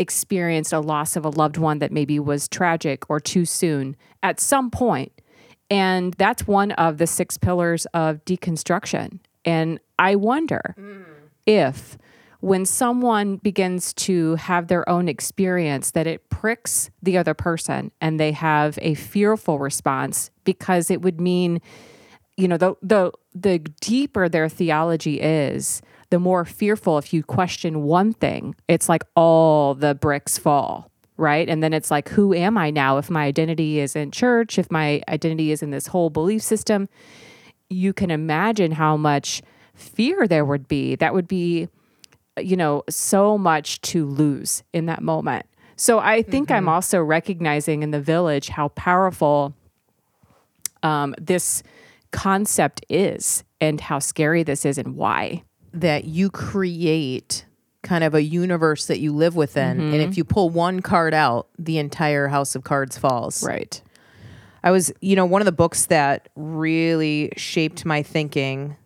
experienced 0.00 0.72
a 0.72 0.80
loss 0.80 1.14
of 1.14 1.24
a 1.24 1.28
loved 1.28 1.58
one 1.58 1.78
that 1.78 1.92
maybe 1.92 2.18
was 2.18 2.48
tragic 2.48 3.08
or 3.10 3.20
too 3.20 3.44
soon 3.44 3.94
at 4.22 4.40
some 4.40 4.70
point. 4.70 5.12
And 5.70 6.14
that's 6.14 6.46
one 6.46 6.72
of 6.72 6.98
the 6.98 7.06
six 7.06 7.36
pillars 7.36 7.86
of 7.94 8.24
deconstruction. 8.24 9.20
And 9.44 9.78
I 9.98 10.16
wonder 10.16 10.74
if 11.46 11.96
when 12.40 12.64
someone 12.64 13.36
begins 13.36 13.92
to 13.92 14.34
have 14.36 14.68
their 14.68 14.88
own 14.88 15.08
experience 15.08 15.90
that 15.92 16.06
it 16.06 16.28
pricks 16.30 16.90
the 17.02 17.18
other 17.18 17.34
person 17.34 17.92
and 18.00 18.18
they 18.18 18.32
have 18.32 18.78
a 18.80 18.94
fearful 18.94 19.58
response 19.58 20.30
because 20.44 20.90
it 20.90 21.02
would 21.02 21.20
mean 21.20 21.60
you 22.36 22.48
know 22.48 22.56
the 22.56 22.74
the 22.80 23.12
the 23.34 23.58
deeper 23.80 24.28
their 24.28 24.48
theology 24.48 25.20
is 25.20 25.82
the 26.10 26.18
more 26.18 26.44
fearful 26.44 26.98
if 26.98 27.12
you 27.12 27.22
question 27.22 27.82
one 27.82 28.12
thing 28.12 28.54
it's 28.68 28.88
like 28.88 29.02
all 29.14 29.74
the 29.74 29.94
bricks 29.94 30.38
fall 30.38 30.90
right? 31.16 31.50
And 31.50 31.62
then 31.62 31.74
it's 31.74 31.90
like 31.90 32.08
who 32.08 32.32
am 32.32 32.56
i 32.56 32.70
now? 32.70 32.96
If 32.96 33.10
my 33.10 33.24
identity 33.24 33.78
is 33.78 33.94
in 33.94 34.10
church 34.10 34.58
if 34.58 34.70
my 34.70 35.02
identity 35.08 35.52
is 35.52 35.62
in 35.62 35.70
this 35.70 35.86
whole 35.86 36.10
belief 36.10 36.42
system 36.42 36.88
you 37.68 37.92
can 37.92 38.10
imagine 38.10 38.72
how 38.72 38.96
much 38.96 39.42
fear 39.74 40.26
there 40.26 40.44
would 40.44 40.66
be. 40.66 40.96
That 40.96 41.14
would 41.14 41.28
be 41.28 41.68
you 42.38 42.56
know 42.56 42.84
so 42.88 43.36
much 43.36 43.80
to 43.82 44.06
lose 44.06 44.62
in 44.72 44.86
that 44.86 45.02
moment. 45.02 45.46
So 45.76 45.98
i 45.98 46.22
think 46.22 46.50
i'm 46.50 46.68
also 46.68 47.00
recognizing 47.00 47.82
in 47.82 47.90
the 47.90 48.00
village 48.00 48.48
how 48.48 48.68
powerful 48.68 49.54
um, 50.82 51.14
this 51.20 51.62
concept 52.10 52.84
is 52.88 53.44
and 53.60 53.80
how 53.80 53.98
scary 53.98 54.42
this 54.42 54.64
is 54.64 54.78
and 54.78 54.96
why. 54.96 55.42
That 55.72 56.04
you 56.04 56.30
create 56.30 57.44
kind 57.82 58.04
of 58.04 58.14
a 58.14 58.22
universe 58.22 58.86
that 58.86 58.98
you 58.98 59.12
live 59.12 59.36
within. 59.36 59.80
And 59.80 59.94
if 59.94 60.10
mm-hmm. 60.10 60.18
you 60.18 60.24
pull 60.24 60.50
one 60.50 60.80
card 60.80 61.14
out, 61.14 61.48
the 61.58 61.78
entire 61.78 62.28
house 62.28 62.54
of 62.54 62.62
cards 62.64 62.98
falls. 62.98 63.42
Right. 63.42 63.80
I 64.62 64.70
was, 64.70 64.92
you 65.00 65.16
know, 65.16 65.24
one 65.24 65.40
of 65.40 65.46
the 65.46 65.52
books 65.52 65.86
that 65.86 66.28
really 66.36 67.32
shaped 67.36 67.86
my 67.86 68.02
thinking 68.02 68.76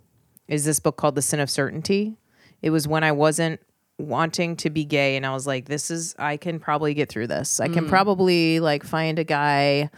is 0.47 0.65
this 0.65 0.79
book 0.79 0.97
called 0.97 1.17
The 1.17 1.23
Sin 1.23 1.41
of 1.41 1.51
Certainty. 1.51 2.17
It 2.63 2.71
was 2.71 2.87
when 2.87 3.03
I 3.03 3.13
wasn't 3.13 3.61
wanting 3.99 4.57
to 4.57 4.71
be 4.71 4.85
gay 4.85 5.17
and 5.17 5.27
I 5.27 5.33
was 5.33 5.47
like, 5.47 5.67
this 5.67 5.91
is, 5.91 6.15
I 6.19 6.37
can 6.37 6.61
probably 6.61 6.95
get 6.95 7.09
through 7.09 7.27
this. 7.27 7.59
I 7.61 7.69
can 7.69 7.87
mm. 7.87 7.89
probably 7.89 8.61
like 8.61 8.85
find 8.85 9.19
a 9.19 9.25
guy. 9.25 9.91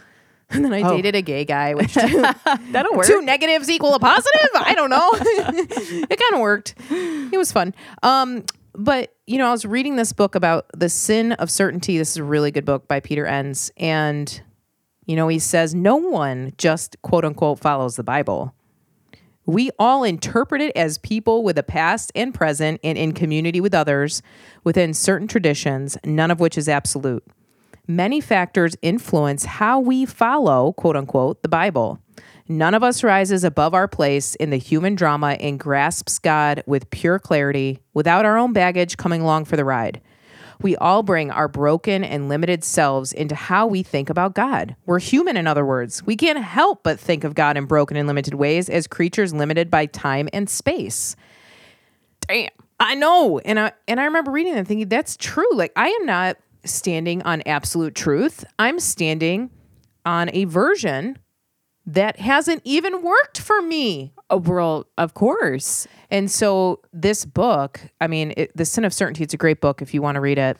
And 0.51 0.63
then 0.63 0.73
I 0.73 0.81
dated 0.81 1.13
a 1.13 1.21
gay 1.21 1.43
guy, 1.43 1.73
which 1.73 1.93
That'll 2.71 2.95
work. 2.95 3.05
two 3.05 3.21
negatives 3.21 3.69
equal 3.69 3.93
a 3.93 3.99
positive. 3.99 4.49
I 4.55 4.73
don't 4.75 4.89
know. 4.89 5.09
it 5.13 6.19
kind 6.19 6.33
of 6.33 6.39
worked. 6.39 6.75
It 6.89 7.37
was 7.37 7.51
fun. 7.51 7.75
Um, 8.01 8.45
but 8.73 9.13
you 9.25 9.37
know, 9.37 9.47
I 9.47 9.51
was 9.51 9.65
reading 9.65 9.97
this 9.97 10.13
book 10.13 10.35
about 10.35 10.67
the 10.73 10.87
sin 10.87 11.33
of 11.33 11.51
certainty. 11.51 11.97
This 11.97 12.11
is 12.11 12.17
a 12.17 12.23
really 12.23 12.51
good 12.51 12.63
book 12.63 12.87
by 12.87 13.01
Peter 13.01 13.25
Enns, 13.25 13.71
and 13.75 14.41
you 15.05 15.17
know, 15.17 15.27
he 15.27 15.39
says 15.39 15.75
no 15.75 15.97
one 15.97 16.53
just 16.57 16.95
quote 17.01 17.25
unquote 17.25 17.59
follows 17.59 17.97
the 17.97 18.03
Bible. 18.03 18.53
We 19.45 19.71
all 19.79 20.03
interpret 20.03 20.61
it 20.61 20.75
as 20.75 20.97
people 20.97 21.43
with 21.43 21.57
a 21.57 21.63
past 21.63 22.11
and 22.15 22.33
present 22.33 22.79
and 22.83 22.97
in 22.97 23.13
community 23.13 23.61
with 23.61 23.73
others 23.73 24.21
within 24.63 24.93
certain 24.93 25.27
traditions, 25.27 25.97
none 26.05 26.31
of 26.31 26.39
which 26.39 26.57
is 26.57 26.69
absolute. 26.69 27.25
Many 27.89 28.19
factors 28.19 28.75
influence 28.81 29.45
how 29.45 29.79
we 29.79 30.05
follow, 30.05 30.73
quote 30.73 30.97
unquote, 30.97 31.41
the 31.41 31.47
Bible. 31.47 32.01
None 32.49 32.73
of 32.73 32.83
us 32.83 33.01
rises 33.01 33.45
above 33.45 33.73
our 33.73 33.87
place 33.87 34.35
in 34.35 34.49
the 34.49 34.57
human 34.57 34.95
drama 34.95 35.37
and 35.39 35.57
grasps 35.57 36.19
God 36.19 36.63
with 36.65 36.89
pure 36.89 37.17
clarity 37.17 37.79
without 37.93 38.25
our 38.25 38.37
own 38.37 38.51
baggage 38.51 38.97
coming 38.97 39.21
along 39.21 39.45
for 39.45 39.55
the 39.55 39.63
ride. 39.63 40.01
We 40.61 40.75
all 40.75 41.01
bring 41.01 41.31
our 41.31 41.47
broken 41.47 42.03
and 42.03 42.27
limited 42.27 42.63
selves 42.65 43.13
into 43.13 43.35
how 43.35 43.67
we 43.67 43.83
think 43.83 44.09
about 44.09 44.35
God. 44.35 44.75
We're 44.85 44.99
human, 44.99 45.37
in 45.37 45.47
other 45.47 45.65
words. 45.65 46.03
We 46.03 46.17
can't 46.17 46.39
help 46.39 46.83
but 46.83 46.99
think 46.99 47.23
of 47.23 47.35
God 47.35 47.55
in 47.55 47.65
broken 47.65 47.95
and 47.95 48.07
limited 48.07 48.33
ways 48.33 48.69
as 48.69 48.87
creatures 48.87 49.33
limited 49.33 49.71
by 49.71 49.85
time 49.85 50.27
and 50.33 50.49
space. 50.49 51.15
Damn. 52.21 52.49
I 52.79 52.95
know. 52.95 53.39
And 53.39 53.59
I 53.59 53.71
and 53.87 53.99
I 53.99 54.05
remember 54.05 54.31
reading 54.31 54.53
that 54.53 54.59
and 54.59 54.67
thinking 54.67 54.87
that's 54.87 55.17
true. 55.17 55.49
Like 55.53 55.71
I 55.75 55.87
am 55.87 56.05
not 56.05 56.37
standing 56.65 57.21
on 57.23 57.41
absolute 57.45 57.95
truth. 57.95 58.45
I'm 58.59 58.79
standing 58.79 59.49
on 60.05 60.29
a 60.33 60.45
version 60.45 61.17
that 61.85 62.19
hasn't 62.19 62.61
even 62.65 63.01
worked 63.01 63.39
for 63.39 63.61
me. 63.61 64.13
Oh, 64.29 64.37
well, 64.37 64.87
of 64.97 65.13
course. 65.13 65.87
And 66.11 66.29
so 66.29 66.81
this 66.91 67.23
book, 67.23 67.79
I 68.01 68.07
mean, 68.07 68.33
it, 68.35 68.55
The 68.55 68.65
Sin 68.65 68.83
of 68.83 68.93
Certainty, 68.93 69.23
it's 69.23 69.33
a 69.33 69.37
great 69.37 69.61
book 69.61 69.81
if 69.81 69.93
you 69.93 70.01
want 70.01 70.15
to 70.15 70.21
read 70.21 70.37
it. 70.37 70.57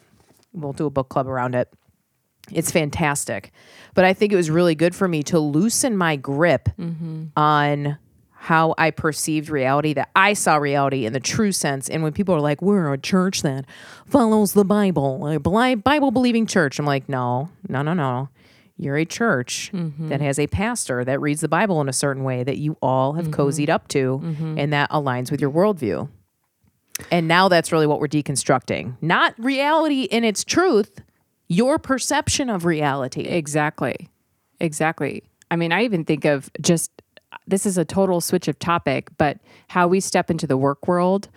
We'll 0.54 0.74
do 0.74 0.86
a 0.86 0.90
book 0.90 1.10
club 1.10 1.28
around 1.28 1.54
it. 1.54 1.70
It's 2.52 2.72
fantastic. 2.72 3.52
But 3.94 4.06
I 4.06 4.14
think 4.14 4.32
it 4.32 4.38
was 4.38 4.50
really 4.50 4.76
good 4.76 4.96
for 4.96 5.08
me 5.08 5.22
to 5.24 5.40
loosen 5.40 5.98
my 5.98 6.16
grip 6.16 6.70
mm-hmm. 6.80 7.26
on 7.36 7.98
how 8.40 8.76
I 8.78 8.92
perceived 8.92 9.50
reality, 9.50 9.94
that 9.94 10.10
I 10.16 10.34
saw 10.34 10.58
reality 10.58 11.06
in 11.06 11.14
the 11.14 11.20
true 11.20 11.52
sense. 11.52 11.90
And 11.90 12.04
when 12.04 12.14
people 12.14 12.36
are 12.36 12.40
like, 12.40 12.62
we're 12.62 12.94
a 12.94 12.98
church 12.98 13.42
that 13.42 13.66
follows 14.06 14.54
the 14.54 14.64
Bible, 14.64 15.28
a 15.28 15.76
Bible 15.76 16.12
believing 16.12 16.46
church, 16.46 16.80
I'm 16.80 16.86
like, 16.86 17.10
no, 17.10 17.50
no, 17.68 17.82
no, 17.82 17.94
no. 17.94 18.30
You're 18.78 18.98
a 18.98 19.06
church 19.06 19.72
mm-hmm. 19.74 20.10
that 20.10 20.22
has 20.22 20.38
a 20.38 20.46
pastor 20.46 21.04
that 21.04 21.20
reads 21.20 21.42
the 21.42 21.48
Bible 21.48 21.82
in 21.82 21.90
a 21.90 21.94
certain 21.94 22.24
way 22.24 22.44
that 22.44 22.58
you 22.58 22.78
all 22.80 23.14
have 23.14 23.30
mm-hmm. 23.30 23.42
cozied 23.42 23.70
up 23.70 23.88
to 23.90 24.22
mm-hmm. 24.24 24.60
and 24.60 24.72
that 24.72 24.92
aligns 24.92 25.32
with 25.32 25.42
your 25.42 25.50
worldview. 25.50 26.08
And 27.12 27.28
now 27.28 27.48
that's 27.48 27.72
really 27.72 27.88
what 27.88 28.00
we're 28.00 28.08
deconstructing. 28.08 28.98
Not 29.02 29.34
reality 29.38 30.04
in 30.04 30.24
its 30.24 30.44
truth, 30.44 31.02
your 31.48 31.80
perception 31.80 32.52
of 32.52 32.66
reality. 32.66 33.22
Exactly. 33.22 34.10
Exactly. 34.60 35.24
I 35.50 35.56
mean, 35.56 35.72
I 35.72 35.84
even 35.84 36.06
think 36.06 36.26
of 36.26 36.52
just 36.62 36.92
this 37.46 37.66
is 37.66 37.78
a 37.78 37.86
total 37.86 38.22
switch 38.22 38.48
of 38.48 38.60
topic, 38.60 39.10
but 39.18 39.40
how 39.70 39.88
we 39.88 40.00
step 40.00 40.30
into 40.30 40.48
the 40.48 40.58
work 40.58 40.88
world 40.88 41.30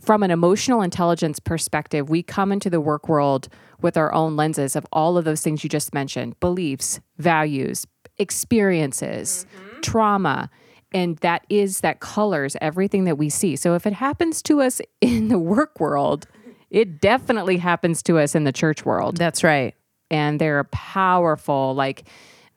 from 0.00 0.22
an 0.22 0.30
emotional 0.30 0.82
intelligence 0.82 1.38
perspective, 1.40 2.10
we 2.10 2.22
come 2.22 2.52
into 2.52 2.68
the 2.68 2.80
work 2.80 3.08
world 3.08 3.48
with 3.80 3.96
our 3.96 4.12
own 4.12 4.36
lenses 4.36 4.76
of 4.76 4.86
all 4.92 5.16
of 5.16 5.24
those 5.24 5.42
things 5.42 5.64
you 5.64 5.70
just 5.70 5.94
mentioned 5.94 6.38
beliefs, 6.40 7.00
values, 7.18 7.86
experiences, 8.18 9.46
mm-hmm. 9.56 9.80
trauma. 9.80 10.50
And 10.92 11.16
that 11.18 11.44
is 11.48 11.80
that 11.80 12.00
colors 12.00 12.56
everything 12.60 13.04
that 13.04 13.16
we 13.18 13.28
see. 13.28 13.56
So 13.56 13.74
if 13.74 13.86
it 13.86 13.92
happens 13.94 14.42
to 14.42 14.60
us 14.60 14.80
in 15.00 15.28
the 15.28 15.38
work 15.38 15.80
world, 15.80 16.26
it 16.70 17.00
definitely 17.00 17.58
happens 17.58 18.02
to 18.04 18.18
us 18.18 18.34
in 18.34 18.44
the 18.44 18.52
church 18.52 18.84
world 18.84 19.16
That's 19.16 19.44
right. 19.44 19.74
and 20.10 20.40
they're 20.40 20.64
powerful 20.64 21.74
like 21.74 22.08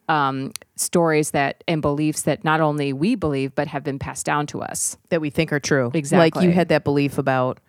um, 0.10 0.52
stories 0.76 1.32
that 1.32 1.64
and 1.68 1.82
beliefs 1.82 2.24
that 2.24 2.44
not 2.44 2.60
only 2.60 2.92
we 2.92 3.16
believe 3.16 3.56
but 3.56 3.68
have 3.68 3.84
been 3.84 4.00
passed 4.00 4.26
down 4.26 4.48
to 4.48 4.62
us 4.62 4.98
That 5.10 5.22
we 5.22 5.30
think 5.30 5.54
are 5.54 5.60
true. 5.60 5.92
Exactly. 5.94 6.42
Like 6.42 6.44
you 6.44 6.52
had 6.52 6.70
that 6.70 6.84
belief 6.84 7.18
about 7.18 7.60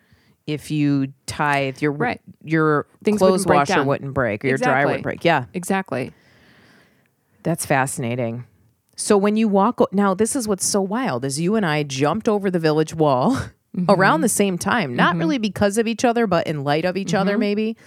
if 0.47 0.71
you 0.71 1.13
tithe, 1.27 1.81
your 1.81 1.91
Right. 1.91 2.19
your 2.43 2.87
Things 3.03 3.19
clothes 3.19 3.45
wouldn't 3.45 3.69
washer 3.69 3.75
down. 3.75 3.87
wouldn't 3.87 4.13
break, 4.13 4.43
or 4.43 4.49
your 4.49 4.57
dryer 4.57 4.85
wouldn't 4.87 5.03
break. 5.03 5.23
Yeah, 5.23 5.45
exactly 5.53 6.11
that's 7.43 7.65
fascinating. 7.65 8.45
So 8.95 9.17
when 9.17 9.35
you 9.35 9.47
walk 9.47 9.81
o- 9.81 9.87
now, 9.91 10.13
this 10.13 10.35
is 10.35 10.47
what's 10.47 10.65
so 10.65 10.81
wild 10.81 11.25
is 11.25 11.39
you 11.39 11.55
and 11.55 11.65
I 11.65 11.83
jumped 11.83 12.29
over 12.29 12.51
the 12.51 12.59
village 12.59 12.93
wall 12.93 13.37
around 13.89 14.17
mm-hmm. 14.17 14.21
the 14.21 14.29
same 14.29 14.57
time, 14.57 14.95
not 14.95 15.11
mm-hmm. 15.11 15.19
really 15.19 15.37
because 15.37 15.77
of 15.77 15.87
each 15.87 16.05
other, 16.05 16.27
but 16.27 16.47
in 16.47 16.63
light 16.63 16.85
of 16.85 16.97
each 16.97 17.13
other, 17.13 17.33
mm-hmm. 17.33 17.39
maybe. 17.39 17.77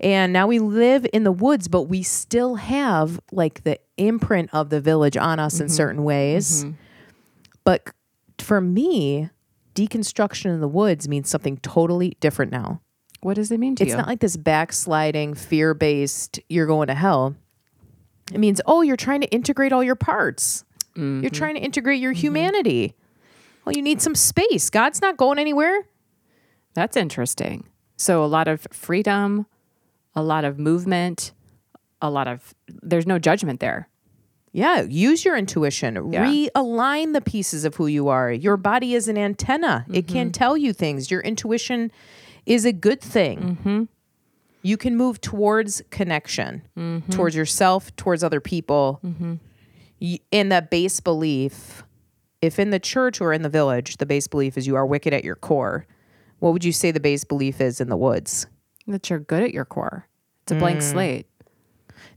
And 0.00 0.32
now 0.32 0.46
we 0.46 0.58
live 0.58 1.06
in 1.12 1.24
the 1.24 1.32
woods, 1.32 1.68
but 1.68 1.82
we 1.82 2.02
still 2.02 2.56
have 2.56 3.20
like 3.32 3.64
the 3.64 3.78
imprint 3.96 4.50
of 4.52 4.70
the 4.70 4.80
village 4.80 5.16
on 5.16 5.40
us 5.40 5.60
in 5.60 5.66
mm-hmm. 5.66 5.74
certain 5.74 6.04
ways. 6.04 6.64
Mm-hmm. 6.64 6.74
But 7.64 7.90
for 8.38 8.60
me, 8.60 9.30
deconstruction 9.74 10.46
in 10.46 10.60
the 10.60 10.68
woods 10.68 11.08
means 11.08 11.28
something 11.28 11.58
totally 11.58 12.16
different 12.20 12.52
now. 12.52 12.80
what 13.20 13.34
does 13.34 13.50
it 13.50 13.58
mean 13.58 13.74
to 13.76 13.82
It's 13.82 13.88
you 13.88 13.94
It's 13.94 13.98
not 13.98 14.08
like 14.08 14.20
this 14.20 14.36
backsliding, 14.36 15.34
fear 15.34 15.74
based, 15.74 16.38
you're 16.48 16.66
going 16.66 16.86
to 16.86 16.94
hell. 16.94 17.34
It 18.32 18.38
means, 18.38 18.60
oh, 18.66 18.82
you're 18.82 18.96
trying 18.96 19.22
to 19.22 19.28
integrate 19.28 19.72
all 19.72 19.82
your 19.82 19.96
parts. 19.96 20.64
You're 20.94 21.04
mm-hmm. 21.04 21.28
trying 21.28 21.54
to 21.54 21.60
integrate 21.60 22.00
your 22.00 22.12
humanity. 22.12 22.94
Well, 23.64 23.74
you 23.74 23.82
need 23.82 24.00
some 24.00 24.14
space. 24.14 24.70
God's 24.70 25.00
not 25.00 25.16
going 25.16 25.38
anywhere. 25.38 25.86
that's 26.74 26.96
interesting 26.96 27.64
so 27.98 28.24
a 28.24 28.26
lot 28.26 28.48
of 28.48 28.66
freedom 28.70 29.46
a 30.18 30.22
lot 30.22 30.44
of 30.44 30.58
movement 30.58 31.32
a 32.02 32.10
lot 32.10 32.26
of 32.26 32.54
there's 32.82 33.06
no 33.06 33.18
judgment 33.18 33.60
there 33.60 33.88
Yeah, 34.52 34.80
use 34.80 35.24
your 35.24 35.36
intuition. 35.36 35.94
Yeah. 36.10 36.24
Realign 36.26 37.12
the 37.12 37.20
pieces 37.20 37.64
of 37.64 37.76
who 37.76 37.86
you 37.86 38.08
are. 38.08 38.32
Your 38.32 38.56
body 38.56 38.94
is 38.94 39.06
an 39.06 39.18
antenna, 39.18 39.84
it 39.92 40.08
can 40.08 40.28
mm-hmm. 40.28 40.32
tell 40.32 40.56
you 40.56 40.72
things. 40.72 41.10
Your 41.10 41.20
intuition 41.20 41.92
is 42.46 42.64
a 42.64 42.72
good 42.72 43.00
thing. 43.00 43.38
Mm-hmm. 43.38 43.82
You 44.62 44.76
can 44.76 44.96
move 44.96 45.20
towards 45.20 45.82
connection, 45.90 46.62
mm-hmm. 46.76 47.12
towards 47.12 47.36
yourself, 47.36 47.94
towards 47.96 48.24
other 48.24 48.40
people. 48.40 49.00
In 50.30 50.48
that 50.48 50.70
base 50.70 50.98
belief, 51.00 51.84
if 52.40 52.58
in 52.58 52.70
the 52.70 52.80
church 52.80 53.20
or 53.20 53.32
in 53.32 53.42
the 53.42 53.48
village, 53.48 53.98
the 53.98 54.06
base 54.06 54.26
belief 54.26 54.56
is 54.56 54.66
you 54.66 54.76
are 54.76 54.86
wicked 54.86 55.12
at 55.12 55.24
your 55.24 55.36
core, 55.36 55.86
what 56.40 56.52
would 56.52 56.64
you 56.64 56.72
say 56.72 56.90
the 56.90 57.00
base 57.00 57.24
belief 57.24 57.60
is 57.60 57.80
in 57.80 57.88
the 57.88 57.96
woods? 57.96 58.46
that 58.88 59.10
you're 59.10 59.18
good 59.18 59.42
at 59.42 59.52
your 59.52 59.64
core 59.64 60.07
it's 60.48 60.56
a 60.56 60.58
blank 60.58 60.82
slate 60.82 61.26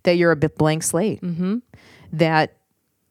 that 0.03 0.17
you're 0.17 0.31
a 0.31 0.35
bit 0.35 0.57
blank 0.57 0.83
slate. 0.83 1.21
Mm-hmm. 1.21 1.57
That 2.13 2.57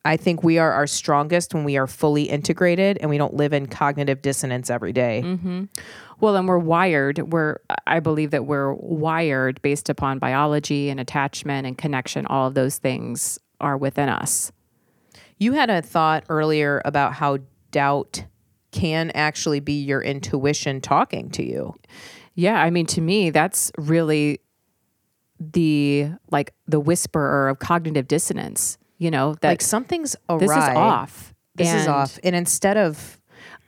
I 0.04 0.16
think 0.16 0.42
we 0.42 0.58
are 0.58 0.72
our 0.72 0.86
strongest 0.86 1.52
when 1.52 1.64
we 1.64 1.76
are 1.76 1.86
fully 1.86 2.24
integrated 2.24 2.98
and 3.00 3.10
we 3.10 3.18
don't 3.18 3.34
live 3.34 3.52
in 3.52 3.66
cognitive 3.66 4.22
dissonance 4.22 4.70
every 4.70 4.92
day. 4.92 5.22
Well, 6.20 6.36
and 6.36 6.48
we're 6.48 6.58
wired. 6.58 7.18
We're 7.32 7.58
I 7.86 8.00
believe 8.00 8.30
that 8.30 8.46
we're 8.46 8.72
wired 8.74 9.60
based 9.62 9.88
upon 9.88 10.18
biology 10.18 10.90
and 10.90 11.00
attachment 11.00 11.66
and 11.66 11.76
connection. 11.76 12.26
All 12.26 12.46
of 12.46 12.54
those 12.54 12.78
things 12.78 13.38
are 13.60 13.76
within 13.76 14.08
us. 14.08 14.52
You 15.38 15.52
had 15.52 15.70
a 15.70 15.82
thought 15.82 16.24
earlier 16.28 16.82
about 16.84 17.14
how 17.14 17.38
doubt 17.70 18.24
can 18.72 19.10
actually 19.12 19.60
be 19.60 19.82
your 19.82 20.02
intuition 20.02 20.80
talking 20.80 21.30
to 21.30 21.44
you. 21.44 21.74
Yeah, 22.34 22.60
I 22.60 22.70
mean 22.70 22.86
to 22.86 23.00
me 23.00 23.30
that's 23.30 23.70
really 23.76 24.40
the 25.40 26.10
like 26.30 26.52
the 26.68 26.78
whisperer 26.78 27.48
of 27.48 27.58
cognitive 27.58 28.06
dissonance, 28.06 28.76
you 28.98 29.10
know, 29.10 29.34
that 29.40 29.48
Like 29.48 29.62
something's 29.62 30.14
awry. 30.28 30.38
this 30.38 30.50
is 30.50 30.68
off. 30.76 31.34
This 31.54 31.72
is 31.72 31.86
off. 31.88 32.18
And 32.22 32.36
instead 32.36 32.76
of 32.76 33.16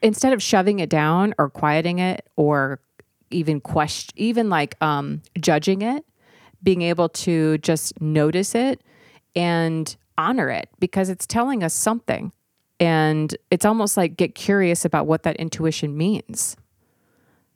Instead 0.03 0.33
of 0.33 0.43
shoving 0.43 0.81
it 0.81 0.91
down 0.91 1.33
or 1.39 1.49
quieting 1.49 2.01
it 2.01 2.29
or 2.37 2.81
even 3.31 3.61
question 3.61 4.13
even 4.17 4.51
like 4.51 4.77
um 4.83 5.23
judging 5.41 5.81
it, 5.81 6.05
being 6.63 6.83
able 6.83 7.09
to 7.09 7.57
just 7.59 7.99
notice 8.01 8.55
it 8.55 8.83
and 9.37 9.97
honor 10.19 10.51
it 10.51 10.69
because 10.81 11.09
it's 11.09 11.27
telling 11.27 11.63
us 11.63 11.73
something. 11.73 12.33
And 12.81 13.35
it's 13.51 13.65
almost 13.65 13.97
like 13.97 14.17
get 14.17 14.35
curious 14.35 14.85
about 14.85 15.07
what 15.07 15.23
that 15.23 15.37
intuition 15.37 15.97
means. 15.97 16.57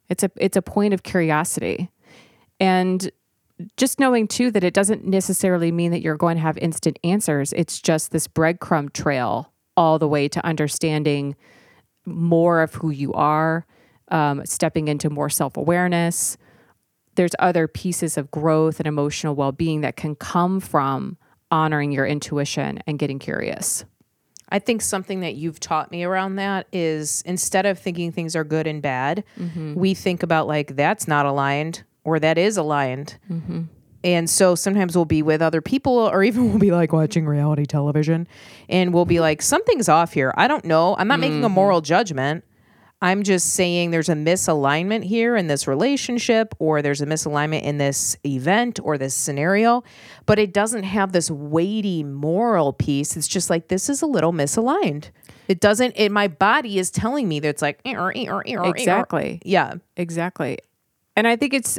It's 0.08 0.22
a 0.22 0.30
it's 0.36 0.56
a 0.56 0.62
point 0.62 0.94
of 0.94 1.02
curiosity. 1.02 1.90
And 2.60 3.10
just 3.76 3.98
knowing 3.98 4.28
too 4.28 4.50
that 4.50 4.64
it 4.64 4.74
doesn't 4.74 5.04
necessarily 5.04 5.72
mean 5.72 5.90
that 5.92 6.02
you're 6.02 6.16
going 6.16 6.36
to 6.36 6.42
have 6.42 6.58
instant 6.58 6.98
answers. 7.04 7.52
It's 7.54 7.80
just 7.80 8.10
this 8.10 8.28
breadcrumb 8.28 8.92
trail 8.92 9.52
all 9.76 9.98
the 9.98 10.08
way 10.08 10.28
to 10.28 10.44
understanding 10.44 11.36
more 12.04 12.60
of 12.62 12.74
who 12.74 12.90
you 12.90 13.12
are, 13.14 13.66
um, 14.08 14.44
stepping 14.44 14.88
into 14.88 15.10
more 15.10 15.30
self 15.30 15.56
awareness. 15.56 16.36
There's 17.14 17.32
other 17.38 17.66
pieces 17.66 18.18
of 18.18 18.30
growth 18.30 18.78
and 18.78 18.86
emotional 18.86 19.34
well 19.34 19.52
being 19.52 19.80
that 19.80 19.96
can 19.96 20.14
come 20.14 20.60
from 20.60 21.16
honoring 21.50 21.92
your 21.92 22.06
intuition 22.06 22.80
and 22.86 22.98
getting 22.98 23.18
curious. 23.18 23.84
I 24.50 24.58
think 24.60 24.80
something 24.80 25.20
that 25.20 25.34
you've 25.34 25.58
taught 25.58 25.90
me 25.90 26.04
around 26.04 26.36
that 26.36 26.68
is 26.72 27.22
instead 27.26 27.66
of 27.66 27.78
thinking 27.78 28.12
things 28.12 28.36
are 28.36 28.44
good 28.44 28.66
and 28.66 28.80
bad, 28.80 29.24
we 29.74 29.92
think 29.94 30.22
about 30.22 30.46
like 30.46 30.76
that's 30.76 31.08
not 31.08 31.26
aligned 31.26 31.82
or 32.06 32.18
that 32.20 32.38
is 32.38 32.56
aligned. 32.56 33.18
Mm-hmm. 33.30 33.62
And 34.04 34.30
so 34.30 34.54
sometimes 34.54 34.94
we'll 34.94 35.04
be 35.04 35.22
with 35.22 35.42
other 35.42 35.60
people 35.60 35.92
or 35.92 36.22
even 36.22 36.48
we'll 36.50 36.58
be 36.58 36.70
like 36.70 36.92
watching 36.92 37.26
reality 37.26 37.66
television 37.66 38.28
and 38.68 38.94
we'll 38.94 39.04
be 39.04 39.20
like, 39.20 39.42
something's 39.42 39.88
off 39.88 40.12
here. 40.12 40.32
I 40.36 40.48
don't 40.48 40.64
know. 40.64 40.96
I'm 40.96 41.08
not 41.08 41.20
making 41.20 41.42
a 41.42 41.48
mm-hmm. 41.48 41.54
moral 41.54 41.80
judgment. 41.80 42.44
I'm 43.02 43.24
just 43.24 43.52
saying 43.52 43.90
there's 43.90 44.08
a 44.08 44.14
misalignment 44.14 45.04
here 45.04 45.36
in 45.36 45.48
this 45.48 45.68
relationship, 45.68 46.54
or 46.58 46.80
there's 46.80 47.02
a 47.02 47.06
misalignment 47.06 47.62
in 47.62 47.76
this 47.76 48.16
event 48.24 48.80
or 48.82 48.96
this 48.96 49.14
scenario, 49.14 49.84
but 50.24 50.38
it 50.38 50.54
doesn't 50.54 50.84
have 50.84 51.12
this 51.12 51.30
weighty 51.30 52.02
moral 52.02 52.72
piece. 52.72 53.14
It's 53.14 53.28
just 53.28 53.50
like, 53.50 53.68
this 53.68 53.90
is 53.90 54.00
a 54.00 54.06
little 54.06 54.32
misaligned. 54.32 55.10
It 55.46 55.60
doesn't, 55.60 55.92
it, 55.96 56.10
my 56.10 56.26
body 56.26 56.78
is 56.78 56.90
telling 56.90 57.28
me 57.28 57.38
that 57.40 57.48
it's 57.48 57.62
like. 57.62 57.80
Exactly. 58.80 59.42
yeah. 59.44 59.74
Exactly. 59.98 60.58
And 61.14 61.28
I 61.28 61.36
think 61.36 61.52
it's, 61.52 61.78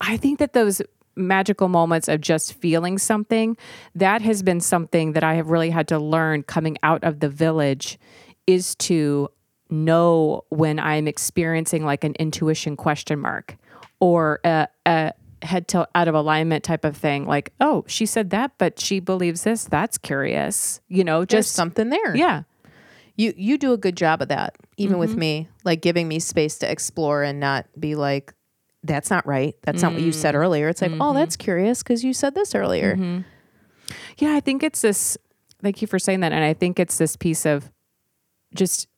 I 0.00 0.16
think 0.16 0.38
that 0.38 0.52
those 0.52 0.82
magical 1.16 1.68
moments 1.68 2.08
of 2.08 2.20
just 2.20 2.54
feeling 2.54 2.98
something, 2.98 3.56
that 3.94 4.22
has 4.22 4.42
been 4.42 4.60
something 4.60 5.12
that 5.12 5.24
I 5.24 5.34
have 5.34 5.50
really 5.50 5.70
had 5.70 5.88
to 5.88 5.98
learn 5.98 6.42
coming 6.42 6.76
out 6.82 7.04
of 7.04 7.20
the 7.20 7.28
village 7.28 7.98
is 8.46 8.74
to 8.76 9.30
know 9.70 10.44
when 10.50 10.78
I'm 10.78 11.08
experiencing 11.08 11.84
like 11.84 12.04
an 12.04 12.14
intuition 12.18 12.76
question 12.76 13.18
mark 13.18 13.56
or 14.00 14.40
a, 14.44 14.68
a 14.86 15.12
head 15.42 15.68
tilt 15.68 15.88
out 15.94 16.08
of 16.08 16.14
alignment 16.14 16.64
type 16.64 16.84
of 16.84 16.96
thing. 16.96 17.26
Like, 17.26 17.52
oh, 17.60 17.84
she 17.86 18.06
said 18.06 18.30
that, 18.30 18.52
but 18.58 18.80
she 18.80 19.00
believes 19.00 19.42
this. 19.42 19.64
That's 19.64 19.98
curious. 19.98 20.80
You 20.88 21.04
know, 21.04 21.24
There's 21.24 21.46
just 21.46 21.54
something 21.54 21.90
there. 21.90 22.14
yeah. 22.16 22.42
You 23.16 23.32
you 23.36 23.58
do 23.58 23.72
a 23.72 23.76
good 23.76 23.96
job 23.96 24.22
of 24.22 24.28
that, 24.28 24.56
even 24.76 24.98
with 24.98 25.10
mm-hmm. 25.10 25.20
me, 25.20 25.48
like 25.62 25.80
giving 25.80 26.08
me 26.08 26.18
space 26.18 26.58
to 26.58 26.70
explore 26.70 27.22
and 27.22 27.38
not 27.38 27.66
be 27.78 27.94
like, 27.94 28.34
that's 28.84 29.10
not 29.10 29.26
right. 29.26 29.56
That's 29.62 29.82
not 29.82 29.94
what 29.94 30.02
you 30.02 30.12
said 30.12 30.34
mm. 30.34 30.38
earlier. 30.38 30.68
It's 30.68 30.82
like, 30.82 30.92
oh, 30.92 30.94
mm-hmm. 30.94 31.18
that's 31.18 31.36
curious 31.36 31.82
because 31.82 32.04
you 32.04 32.12
said 32.12 32.34
this 32.34 32.54
earlier. 32.54 32.94
Mm-hmm. 32.94 33.20
Yeah, 34.18 34.34
I 34.34 34.40
think 34.40 34.62
it's 34.62 34.82
this. 34.82 35.18
Thank 35.62 35.80
you 35.80 35.88
for 35.88 35.98
saying 35.98 36.20
that. 36.20 36.32
And 36.32 36.44
I 36.44 36.52
think 36.52 36.78
it's 36.78 36.98
this 36.98 37.16
piece 37.16 37.46
of 37.46 37.70
just 38.54 38.88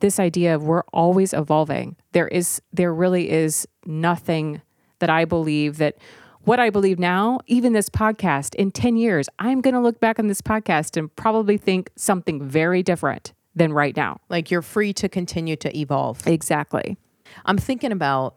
this 0.00 0.20
idea 0.20 0.54
of 0.54 0.62
we're 0.62 0.84
always 0.92 1.32
evolving. 1.32 1.96
There 2.12 2.28
is, 2.28 2.62
there 2.72 2.94
really 2.94 3.30
is 3.30 3.66
nothing 3.84 4.62
that 5.00 5.10
I 5.10 5.24
believe 5.24 5.78
that 5.78 5.96
what 6.44 6.60
I 6.60 6.70
believe 6.70 6.98
now, 6.98 7.40
even 7.46 7.72
this 7.72 7.88
podcast 7.88 8.54
in 8.56 8.70
10 8.70 8.96
years, 8.96 9.28
I'm 9.38 9.60
going 9.60 9.74
to 9.74 9.80
look 9.80 10.00
back 10.00 10.18
on 10.18 10.28
this 10.28 10.42
podcast 10.42 10.96
and 10.96 11.14
probably 11.14 11.56
think 11.56 11.90
something 11.96 12.42
very 12.42 12.82
different 12.82 13.32
than 13.54 13.72
right 13.72 13.96
now. 13.96 14.20
Like 14.28 14.50
you're 14.50 14.62
free 14.62 14.92
to 14.94 15.08
continue 15.08 15.56
to 15.56 15.76
evolve. 15.76 16.26
Exactly. 16.26 16.96
I'm 17.44 17.58
thinking 17.58 17.92
about 17.92 18.36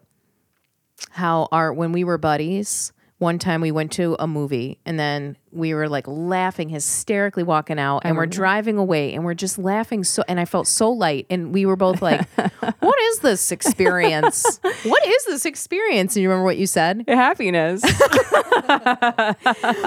how 1.10 1.48
our 1.52 1.72
when 1.72 1.92
we 1.92 2.04
were 2.04 2.18
buddies, 2.18 2.92
one 3.18 3.38
time 3.38 3.62
we 3.62 3.70
went 3.70 3.92
to 3.92 4.14
a 4.18 4.26
movie 4.26 4.78
and 4.84 4.98
then 4.98 5.38
we 5.50 5.72
were 5.72 5.88
like 5.88 6.06
laughing 6.06 6.68
hysterically 6.68 7.42
walking 7.42 7.78
out 7.78 8.02
and 8.04 8.14
we're 8.16 8.24
uh-huh. 8.24 8.32
driving 8.32 8.76
away 8.76 9.14
and 9.14 9.24
we're 9.24 9.32
just 9.32 9.58
laughing 9.58 10.04
so 10.04 10.22
and 10.28 10.38
I 10.38 10.44
felt 10.44 10.66
so 10.66 10.90
light 10.90 11.26
and 11.30 11.52
we 11.52 11.64
were 11.64 11.76
both 11.76 12.02
like, 12.02 12.28
What 12.80 13.00
is 13.00 13.20
this 13.20 13.52
experience? 13.52 14.60
what 14.62 15.06
is 15.06 15.24
this 15.24 15.46
experience? 15.46 16.14
And 16.14 16.22
you 16.22 16.28
remember 16.28 16.44
what 16.44 16.58
you 16.58 16.66
said? 16.66 17.04
Happiness. 17.08 17.82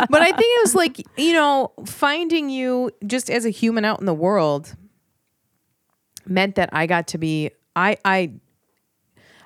But 0.09 0.21
I 0.21 0.31
think 0.31 0.41
it 0.57 0.61
was 0.61 0.75
like, 0.75 1.05
you 1.17 1.33
know, 1.33 1.71
finding 1.85 2.49
you 2.49 2.91
just 3.05 3.29
as 3.29 3.45
a 3.45 3.49
human 3.49 3.85
out 3.85 3.99
in 3.99 4.05
the 4.05 4.13
world 4.13 4.75
meant 6.25 6.55
that 6.55 6.69
I 6.71 6.87
got 6.87 7.07
to 7.09 7.17
be 7.17 7.51
I 7.75 7.97
I 8.05 8.31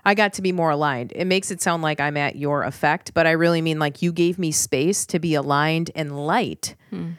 I 0.06 0.16
got 0.16 0.34
to 0.34 0.42
be 0.42 0.52
more 0.52 0.72
aligned. 0.72 1.14
It 1.16 1.26
makes 1.26 1.52
it 1.52 1.62
sound 1.62 1.82
like 1.82 2.00
I'm 2.00 2.18
at 2.18 2.36
your 2.36 2.64
effect, 2.64 3.14
but 3.14 3.26
I 3.26 3.32
really 3.32 3.62
mean 3.62 3.80
like 3.80 4.02
you 4.02 4.12
gave 4.12 4.38
me 4.38 4.52
space 4.52 5.06
to 5.08 5.20
be 5.20 5.34
aligned 5.34 5.92
and 5.96 6.26
light. 6.26 6.76
Hmm. 6.90 7.12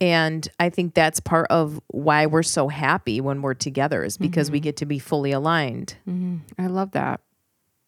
And 0.00 0.48
I 0.58 0.70
think 0.70 0.94
that's 0.94 1.20
part 1.20 1.46
of 1.50 1.78
why 1.88 2.24
we're 2.24 2.42
so 2.42 2.68
happy 2.68 3.20
when 3.20 3.42
we're 3.42 3.52
together 3.52 4.02
is 4.02 4.16
because 4.16 4.50
we 4.50 4.58
mm-hmm. 4.58 4.64
get 4.64 4.76
to 4.78 4.86
be 4.86 4.98
fully 4.98 5.32
aligned. 5.32 5.96
Mm-hmm. 6.08 6.36
I 6.58 6.68
love 6.68 6.92
that. 6.92 7.20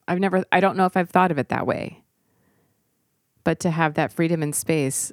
I've 0.06 0.18
never, 0.18 0.44
I 0.52 0.60
don't 0.60 0.76
know 0.76 0.84
if 0.84 0.96
I've 0.96 1.08
thought 1.08 1.30
of 1.30 1.38
it 1.38 1.48
that 1.48 1.66
way. 1.66 2.02
But 3.44 3.60
to 3.60 3.70
have 3.70 3.94
that 3.94 4.12
freedom 4.12 4.42
and 4.42 4.54
space, 4.54 5.10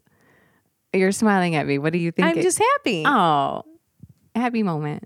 you're 0.91 1.13
smiling 1.13 1.56
at 1.56 1.65
me. 1.65 1.78
What 1.78 1.93
do 1.93 1.99
you 1.99 2.12
think? 2.12 2.28
I'm 2.28 2.38
it- 2.38 2.43
just 2.43 2.60
happy. 2.60 3.04
oh, 3.06 3.63
happy 4.36 4.63
moment. 4.63 5.04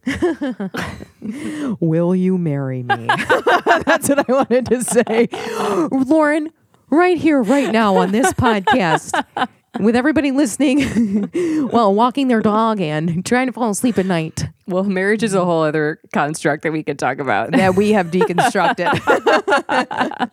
Will 1.80 2.16
you 2.16 2.38
marry 2.38 2.84
me? 2.84 3.08
That's 3.86 4.10
what 4.10 4.30
I 4.30 4.34
wanted 4.34 4.66
to 4.68 4.84
say. 4.84 5.28
Lauren, 5.92 6.52
right 6.90 7.18
here, 7.18 7.42
right 7.42 7.72
now 7.72 7.96
on 7.98 8.12
this 8.12 8.32
podcast, 8.34 9.24
with 9.80 9.96
everybody 9.96 10.32
listening 10.32 11.28
while 11.70 11.94
walking 11.96 12.28
their 12.28 12.42
dog 12.42 12.80
and 12.80 13.26
trying 13.26 13.48
to 13.48 13.54
fall 13.54 13.72
asleep 13.72 13.98
at 13.98 14.06
night 14.06 14.46
Well, 14.68 14.84
marriage 14.84 15.24
is 15.24 15.34
a 15.34 15.44
whole 15.44 15.64
other 15.64 16.00
construct 16.14 16.62
that 16.64 16.72
we 16.72 16.84
could 16.84 17.00
talk 17.00 17.18
about. 17.20 17.52
that 17.54 17.76
we 17.76 17.92
have 17.94 18.08
deconstructed. 18.12 19.02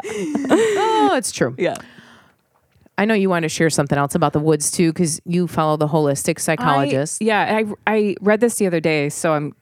oh, 0.04 1.14
it's 1.16 1.32
true. 1.32 1.54
yeah. 1.58 1.76
I 3.00 3.06
know 3.06 3.14
you 3.14 3.30
want 3.30 3.44
to 3.44 3.48
share 3.48 3.70
something 3.70 3.96
else 3.96 4.14
about 4.14 4.34
the 4.34 4.40
woods 4.40 4.70
too, 4.70 4.92
because 4.92 5.22
you 5.24 5.48
follow 5.48 5.78
the 5.78 5.88
holistic 5.88 6.38
psychologist. 6.38 7.22
I, 7.22 7.24
yeah, 7.24 7.62
I 7.86 7.94
I 7.94 8.16
read 8.20 8.40
this 8.40 8.56
the 8.56 8.66
other 8.66 8.78
day, 8.78 9.08
so 9.08 9.32
I'm 9.32 9.54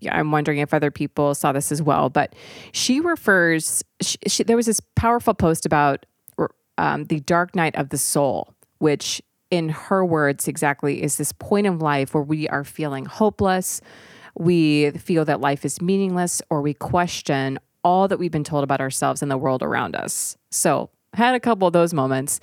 yeah, 0.00 0.18
I'm 0.18 0.32
wondering 0.32 0.60
if 0.60 0.72
other 0.72 0.90
people 0.90 1.34
saw 1.34 1.52
this 1.52 1.70
as 1.70 1.82
well. 1.82 2.08
But 2.08 2.34
she 2.72 3.00
refers. 3.00 3.84
She, 4.00 4.16
she, 4.26 4.44
there 4.44 4.56
was 4.56 4.64
this 4.64 4.80
powerful 4.94 5.34
post 5.34 5.66
about 5.66 6.06
um, 6.78 7.04
the 7.04 7.20
dark 7.20 7.54
night 7.54 7.76
of 7.76 7.90
the 7.90 7.98
soul, 7.98 8.54
which, 8.78 9.20
in 9.50 9.68
her 9.68 10.02
words, 10.02 10.48
exactly 10.48 11.02
is 11.02 11.18
this 11.18 11.32
point 11.32 11.66
of 11.66 11.82
life 11.82 12.14
where 12.14 12.22
we 12.22 12.48
are 12.48 12.64
feeling 12.64 13.04
hopeless, 13.04 13.82
we 14.38 14.90
feel 14.92 15.26
that 15.26 15.42
life 15.42 15.66
is 15.66 15.82
meaningless, 15.82 16.40
or 16.48 16.62
we 16.62 16.72
question 16.72 17.58
all 17.84 18.08
that 18.08 18.18
we've 18.18 18.32
been 18.32 18.42
told 18.42 18.64
about 18.64 18.80
ourselves 18.80 19.20
and 19.20 19.30
the 19.30 19.36
world 19.36 19.62
around 19.62 19.94
us. 19.96 20.38
So, 20.50 20.88
had 21.16 21.34
a 21.34 21.40
couple 21.40 21.66
of 21.66 21.72
those 21.72 21.94
moments. 21.94 22.40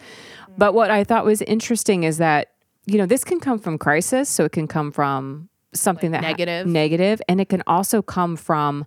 But 0.58 0.74
what 0.74 0.92
I 0.92 1.04
thought 1.04 1.26
was 1.26 1.42
interesting 1.42 2.04
is 2.04 2.18
that, 2.18 2.52
you 2.86 2.98
know, 2.98 3.06
this 3.06 3.24
can 3.24 3.40
come 3.40 3.60
from 3.60 3.78
crisis. 3.78 4.30
So 4.30 4.46
it 4.46 4.52
can 4.52 4.68
come 4.68 4.92
from 4.92 5.50
something 5.74 6.12
that 6.12 6.24
ha- 6.24 6.30
negative. 6.30 6.68
negative, 6.68 7.22
and 7.28 7.42
it 7.42 7.50
can 7.50 7.64
also 7.66 8.02
come 8.02 8.36
from 8.36 8.86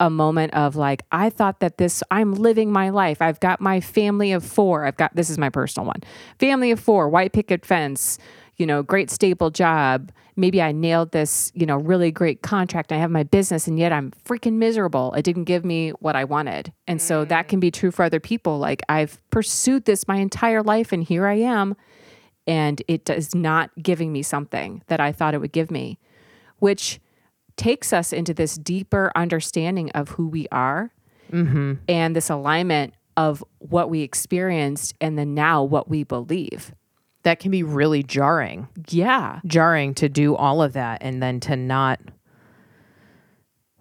a 0.00 0.10
moment 0.10 0.52
of 0.54 0.74
like, 0.74 1.02
I 1.12 1.30
thought 1.30 1.60
that 1.60 1.78
this, 1.78 2.02
I'm 2.10 2.34
living 2.34 2.72
my 2.72 2.90
life. 2.90 3.22
I've 3.22 3.38
got 3.38 3.60
my 3.60 3.80
family 3.80 4.32
of 4.32 4.44
four. 4.44 4.84
I've 4.84 4.96
got, 4.96 5.14
this 5.14 5.30
is 5.30 5.38
my 5.38 5.50
personal 5.50 5.86
one 5.86 6.00
family 6.40 6.72
of 6.72 6.80
four, 6.80 7.08
white 7.08 7.32
picket 7.32 7.64
fence, 7.64 8.18
you 8.56 8.66
know, 8.66 8.82
great 8.82 9.10
stable 9.10 9.50
job. 9.50 10.12
Maybe 10.36 10.60
I 10.62 10.72
nailed 10.72 11.12
this, 11.12 11.50
you 11.54 11.66
know, 11.66 11.76
really 11.76 12.10
great 12.10 12.42
contract. 12.42 12.92
I 12.92 12.96
have 12.96 13.10
my 13.10 13.22
business 13.22 13.66
and 13.66 13.78
yet 13.78 13.92
I'm 13.92 14.12
freaking 14.24 14.54
miserable. 14.54 15.12
It 15.14 15.22
didn't 15.22 15.44
give 15.44 15.64
me 15.64 15.90
what 16.00 16.16
I 16.16 16.24
wanted. 16.24 16.72
And 16.86 17.00
so 17.00 17.24
that 17.24 17.46
mm. 17.46 17.48
can 17.48 17.60
be 17.60 17.70
true 17.70 17.90
for 17.90 18.04
other 18.04 18.20
people. 18.20 18.58
Like 18.58 18.82
I've 18.88 19.20
pursued 19.30 19.84
this 19.84 20.08
my 20.08 20.16
entire 20.16 20.62
life 20.62 20.92
and 20.92 21.02
here 21.02 21.26
I 21.26 21.34
am 21.34 21.76
and 22.46 22.82
it 22.88 23.08
is 23.08 23.34
not 23.34 23.70
giving 23.80 24.12
me 24.12 24.22
something 24.22 24.82
that 24.88 25.00
I 25.00 25.12
thought 25.12 25.34
it 25.34 25.38
would 25.38 25.52
give 25.52 25.70
me, 25.70 25.98
which 26.58 27.00
takes 27.56 27.92
us 27.92 28.12
into 28.12 28.34
this 28.34 28.56
deeper 28.56 29.10
understanding 29.14 29.90
of 29.92 30.10
who 30.10 30.26
we 30.26 30.48
are 30.50 30.92
mm-hmm. 31.30 31.74
and 31.88 32.14
this 32.14 32.30
alignment 32.30 32.94
of 33.16 33.44
what 33.58 33.88
we 33.88 34.02
experienced 34.02 34.94
and 35.00 35.18
then 35.18 35.34
now 35.34 35.62
what 35.62 35.88
we 35.88 36.04
believe. 36.04 36.74
That 37.24 37.40
can 37.40 37.50
be 37.50 37.62
really 37.62 38.02
jarring. 38.02 38.68
Yeah. 38.88 39.40
Jarring 39.46 39.94
to 39.94 40.08
do 40.08 40.34
all 40.36 40.62
of 40.62 40.74
that 40.74 41.02
and 41.02 41.22
then 41.22 41.40
to 41.40 41.56
not 41.56 42.00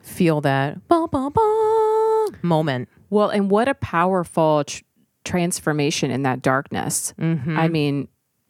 feel 0.02 0.42
that 0.42 0.88
ba, 0.88 1.08
ba, 1.10 1.30
ba 1.30 2.30
moment. 2.42 2.90
Well, 3.10 3.30
and 3.30 3.50
what 3.50 3.68
a 3.68 3.76
powerful 3.76 4.64
tr- 4.64 4.84
transformation 5.24 6.12
in 6.12 6.24
that 6.24 6.42
darkness. 6.42 7.14
Mm-hmm. 7.20 7.58
I 7.58 7.68
mean, 7.68 8.08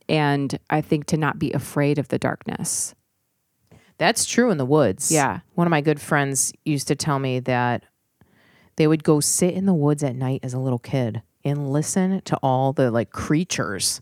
and 0.09 0.57
I 0.69 0.81
think 0.81 1.05
to 1.07 1.17
not 1.17 1.39
be 1.39 1.51
afraid 1.53 1.99
of 1.99 2.07
the 2.09 2.19
darkness. 2.19 2.95
That's 3.97 4.25
true 4.25 4.51
in 4.51 4.57
the 4.57 4.65
woods. 4.65 5.11
Yeah. 5.11 5.39
One 5.53 5.67
of 5.67 5.71
my 5.71 5.81
good 5.81 6.01
friends 6.01 6.51
used 6.65 6.87
to 6.87 6.95
tell 6.95 7.19
me 7.19 7.39
that 7.41 7.83
they 8.75 8.87
would 8.87 9.03
go 9.03 9.19
sit 9.19 9.53
in 9.53 9.65
the 9.65 9.73
woods 9.73 10.03
at 10.03 10.15
night 10.15 10.41
as 10.43 10.53
a 10.53 10.59
little 10.59 10.79
kid 10.79 11.21
and 11.45 11.71
listen 11.71 12.21
to 12.21 12.37
all 12.37 12.73
the 12.73 12.89
like 12.89 13.11
creatures 13.11 14.01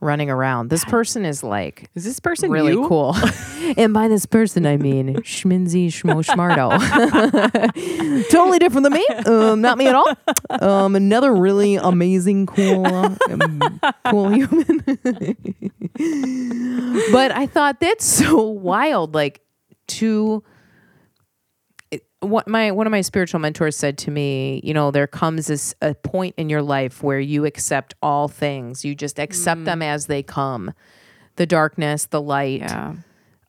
running 0.00 0.30
around. 0.30 0.68
This 0.70 0.84
person 0.84 1.24
is 1.24 1.42
like 1.42 1.90
Is 1.94 2.04
this 2.04 2.20
person 2.20 2.50
really 2.50 2.72
you? 2.72 2.86
cool. 2.88 3.16
and 3.76 3.92
by 3.92 4.08
this 4.08 4.26
person, 4.26 4.66
I 4.66 4.76
mean 4.76 5.14
Schminzy 5.22 5.88
Schmo 5.88 6.24
Schmardo. 6.24 6.70
totally 8.30 8.58
different 8.58 8.84
than 8.84 8.92
me. 8.92 9.06
Um, 9.26 9.60
not 9.60 9.78
me 9.78 9.86
at 9.88 9.94
all. 9.94 10.08
Um, 10.60 10.94
another 10.96 11.34
really 11.34 11.76
amazing, 11.76 12.46
cool, 12.46 12.86
um, 12.86 13.18
cool 14.06 14.28
human. 14.30 14.82
but 17.12 17.32
I 17.32 17.46
thought 17.46 17.80
that's 17.80 18.04
so 18.04 18.42
wild. 18.42 19.14
Like 19.14 19.40
to 19.88 20.42
it- 20.44 20.52
what 22.20 22.48
my 22.48 22.70
one 22.72 22.86
of 22.86 22.90
my 22.90 23.00
spiritual 23.00 23.40
mentors 23.40 23.76
said 23.76 23.96
to 23.98 24.10
me, 24.10 24.60
you 24.64 24.74
know, 24.74 24.90
there 24.90 25.06
comes 25.06 25.46
this 25.46 25.74
a 25.80 25.94
point 25.94 26.34
in 26.36 26.48
your 26.48 26.62
life 26.62 27.02
where 27.02 27.20
you 27.20 27.44
accept 27.44 27.94
all 28.02 28.28
things. 28.28 28.84
You 28.84 28.94
just 28.94 29.18
accept 29.18 29.62
mm. 29.62 29.64
them 29.66 29.82
as 29.82 30.06
they 30.06 30.22
come. 30.22 30.72
The 31.36 31.46
darkness, 31.46 32.06
the 32.06 32.20
light, 32.20 32.62
Yeah. 32.62 32.94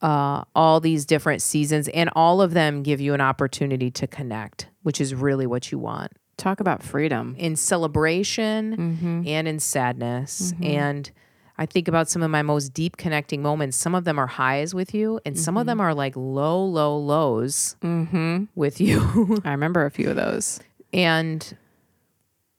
uh, 0.01 0.43
all 0.55 0.79
these 0.79 1.05
different 1.05 1.41
seasons, 1.41 1.88
and 1.89 2.10
all 2.15 2.41
of 2.41 2.53
them 2.53 2.84
give 2.84 3.01
you 3.01 3.15
an 3.15 3.21
opportunity 3.21 3.89
to 3.91 4.05
connect, 4.05 4.67
which 4.84 5.01
is 5.01 5.15
really 5.15 5.47
what 5.47 5.71
you 5.71 5.79
want 5.79 6.12
Talk 6.38 6.60
about 6.60 6.84
freedom. 6.84 7.36
in 7.39 7.55
celebration 7.55 8.77
mm-hmm. 8.77 9.23
and 9.27 9.47
in 9.47 9.60
sadness. 9.60 10.53
Mm-hmm. 10.53 10.63
And 10.65 11.12
I 11.60 11.65
think 11.65 11.89
about 11.89 12.10
some 12.10 12.24
of 12.24 12.32
my 12.32 12.41
most 12.41 12.69
deep 12.69 12.95
connecting 12.95 13.41
moments. 13.41 13.76
Some 13.76 13.93
of 13.93 14.06
them 14.06 14.17
are 14.17 14.28
highs 14.28 14.74
with 14.74 14.93
you, 14.93 15.19
and 15.26 15.38
some 15.38 15.58
of 15.58 15.62
mm-hmm. 15.63 15.67
them 15.67 15.82
are 15.82 15.93
like 15.93 16.15
low, 16.15 16.63
low 16.63 16.98
lows 16.98 17.76
mm-hmm. 17.82 18.45
with 18.56 18.80
you. 18.80 19.41
I 19.43 19.52
remember 19.52 19.86
a 19.86 19.91
few 19.91 20.10
of 20.10 20.15
those. 20.15 20.62
and 20.93 21.58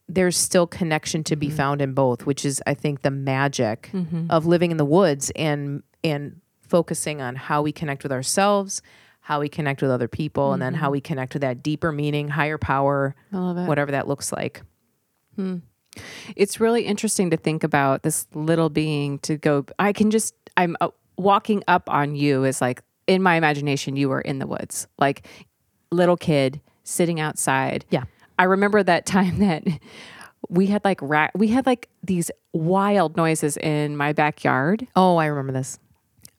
there's 0.07 0.37
still 0.37 0.67
connection 0.67 1.23
to 1.25 1.37
be 1.37 1.47
mm-hmm. 1.47 1.57
found 1.57 1.81
in 1.81 1.95
both, 1.95 2.27
which 2.27 2.45
is, 2.45 2.61
I 2.67 2.75
think, 2.75 3.03
the 3.03 3.11
magic 3.11 3.91
of 4.29 4.45
living 4.45 4.71
in 4.71 4.77
the 4.77 4.85
woods 4.85 5.31
and 5.35 5.83
and 6.05 6.41
focusing 6.61 7.23
on 7.23 7.37
how 7.37 7.63
we 7.63 7.73
connect 7.73 8.03
with 8.03 8.13
ourselves, 8.13 8.83
how 9.21 9.41
we 9.41 9.49
connect 9.49 9.81
with 9.81 9.91
other 9.91 10.09
people, 10.09 10.53
and 10.53 10.61
then 10.61 10.75
how 10.75 10.91
we 10.91 11.01
connect 11.01 11.33
with 11.33 11.41
that 11.43 11.63
deeper 11.63 11.91
meaning, 11.91 12.29
higher 12.29 12.59
power, 12.59 13.15
I 13.33 13.39
love 13.39 13.57
it. 13.57 13.67
whatever 13.67 13.93
that 13.93 14.09
looks 14.09 14.31
like. 14.31 14.63
Hmm. 15.37 15.59
It's 16.37 16.61
really 16.61 16.83
interesting 16.87 17.31
to 17.31 17.37
think 17.37 17.64
about 17.64 18.03
this 18.03 18.26
little 18.35 18.68
being 18.70 19.18
to 19.20 19.37
go. 19.37 19.64
I 19.79 19.92
can 19.92 20.11
just, 20.11 20.35
I'm 20.57 20.76
uh, 20.81 20.88
walking 21.16 21.62
up 21.68 21.88
on 21.90 22.14
you 22.14 22.44
is 22.44 22.61
like, 22.61 22.83
in 23.07 23.22
my 23.22 23.35
imagination, 23.35 23.96
you 23.96 24.09
were 24.09 24.20
in 24.20 24.38
the 24.38 24.46
woods, 24.46 24.87
like 24.98 25.26
little 25.90 26.16
kid 26.16 26.61
sitting 26.85 27.18
outside. 27.18 27.85
Yeah. 27.90 28.05
I 28.38 28.44
remember 28.44 28.83
that 28.83 29.05
time 29.16 29.40
that 29.40 29.64
we 30.48 30.66
had 30.66 30.85
like 30.85 31.00
rat, 31.03 31.33
we 31.35 31.48
had 31.48 31.66
like 31.66 31.88
these 32.03 32.31
wild 32.53 33.16
noises 33.16 33.57
in 33.57 33.96
my 33.96 34.12
backyard, 34.12 34.87
Oh, 34.96 35.16
I 35.16 35.26
remember 35.26 35.53
this. 35.53 35.79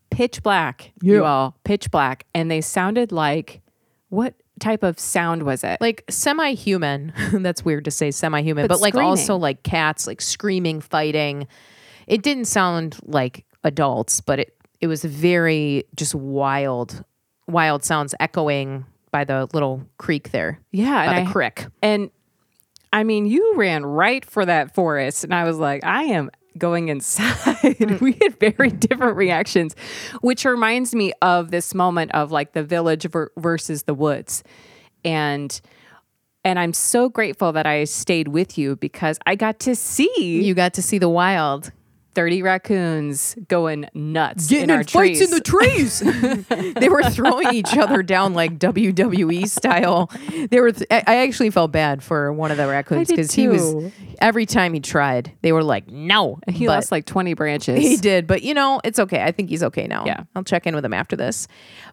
pitch 0.10 0.42
black, 0.44 0.92
you 1.02 1.24
all, 1.26 1.56
pitch 1.64 1.92
black. 1.92 2.26
And 2.34 2.50
they 2.50 2.62
sounded 2.62 3.12
like, 3.12 3.62
what 4.10 4.34
type 4.62 4.84
of 4.84 4.98
sound 5.00 5.44
was 5.44 5.64
it? 5.66 5.82
Like 5.82 6.06
semi 6.10 6.54
human. 6.54 7.12
That's 7.34 7.66
weird 7.66 7.84
to 7.86 7.92
say 7.92 8.12
semi 8.12 8.42
human, 8.42 8.64
But 8.68 8.76
but, 8.76 8.82
like 8.82 8.96
also 8.96 9.36
like 9.36 9.64
cats, 9.64 10.08
like 10.08 10.22
screaming, 10.22 10.80
fighting. 10.80 11.48
It 12.08 12.22
didn't 12.24 12.46
sound 12.46 12.98
like 13.04 13.46
adults, 13.66 14.22
but 14.22 14.40
it, 14.40 14.56
it 14.80 14.88
was 14.88 15.04
very 15.04 15.84
just 15.96 16.16
wild, 16.16 17.04
wild 17.48 17.84
sounds 17.84 18.16
echoing 18.20 18.86
by 19.12 19.24
the 19.26 19.48
little 19.54 19.84
creek 19.98 20.32
there. 20.32 20.60
yeah. 20.72 21.06
By 21.06 21.14
And 21.16 21.28
the 21.28 21.30
I, 21.30 21.34
crick. 21.34 21.68
And 21.82 22.10
I 22.94 23.04
mean, 23.04 23.26
you 23.26 23.54
ran 23.56 23.86
right 23.86 24.24
for 24.26 24.46
that 24.46 24.74
forest. 24.74 25.24
And 25.24 25.34
I 25.34 25.44
was 25.44 25.58
like, 25.58 25.84
I 25.86 26.04
am 26.04 26.32
going 26.58 26.90
inside. 26.90 27.38
Mm. 27.82 28.02
we 28.02 28.18
had 28.22 28.40
very 28.40 28.70
different 28.70 29.16
reactions, 29.16 29.76
which 30.22 30.46
reminds 30.46 30.94
me 30.94 31.14
of 31.22 31.52
this 31.52 31.74
moment 31.74 32.12
of 32.12 32.32
like 32.32 32.54
the 32.54 32.64
village 32.64 33.06
ver- 33.10 33.32
versus 33.38 33.84
the 33.84 33.94
woods. 33.94 34.44
And 35.04 35.60
and 36.44 36.60
I'm 36.60 36.74
so 36.74 37.08
grateful 37.10 37.52
that 37.54 37.66
I 37.66 37.84
stayed 37.86 38.28
with 38.30 38.58
you 38.58 38.76
because 38.76 39.20
I 39.26 39.36
got 39.36 39.60
to 39.62 39.76
see 39.76 40.42
You 40.44 40.54
got 40.54 40.74
to 40.76 40.82
see 40.82 40.98
the 40.98 41.10
wild. 41.10 41.72
30 42.14 42.42
raccoons 42.44 43.36
going 43.48 43.88
nuts 43.94 44.48
getting 44.48 44.66
in 44.66 44.72
our 44.72 44.84
trees. 44.84 45.22
In 45.22 45.30
the 45.32 45.40
trees. 45.42 46.00
they 46.76 46.90
were 46.90 47.04
throwing 47.04 47.54
each 47.54 47.76
other 47.78 48.04
down 48.04 48.34
like 48.34 48.60
WWE 48.60 49.48
style. 49.48 50.10
They 50.50 50.60
were. 50.60 50.72
Th- 50.72 50.88
I 50.92 51.04
I 51.08 51.16
actually 51.28 51.50
felt 51.52 51.72
bad 51.72 52.04
for 52.04 52.34
one 52.34 52.52
of 52.52 52.58
the 52.58 52.68
raccoons 52.68 53.08
because 53.10 53.32
he 53.32 53.48
was 53.48 53.92
every 54.20 54.46
time 54.46 54.74
he 54.74 54.80
tried, 54.80 55.32
they 55.42 55.52
were 55.52 55.64
like, 55.64 55.88
"No." 55.90 56.40
he 56.48 56.66
But- 56.66 56.74
lost 56.74 56.92
like 56.92 57.06
20 57.06 57.34
branches. 57.34 57.80
He 57.82 57.98
did, 57.98 58.28
but 58.28 58.42
you 58.44 58.54
know, 58.54 58.82
it's 58.84 59.00
okay. 59.00 59.24
I 59.24 59.32
think 59.32 59.50
he's 59.50 59.64
okay 59.64 59.88
now. 59.88 60.06
Yeah. 60.06 60.24
I'll 60.36 60.44
check 60.44 60.68
in 60.68 60.76
with 60.76 60.84
him 60.86 60.94
after 60.94 61.16
this. 61.16 61.48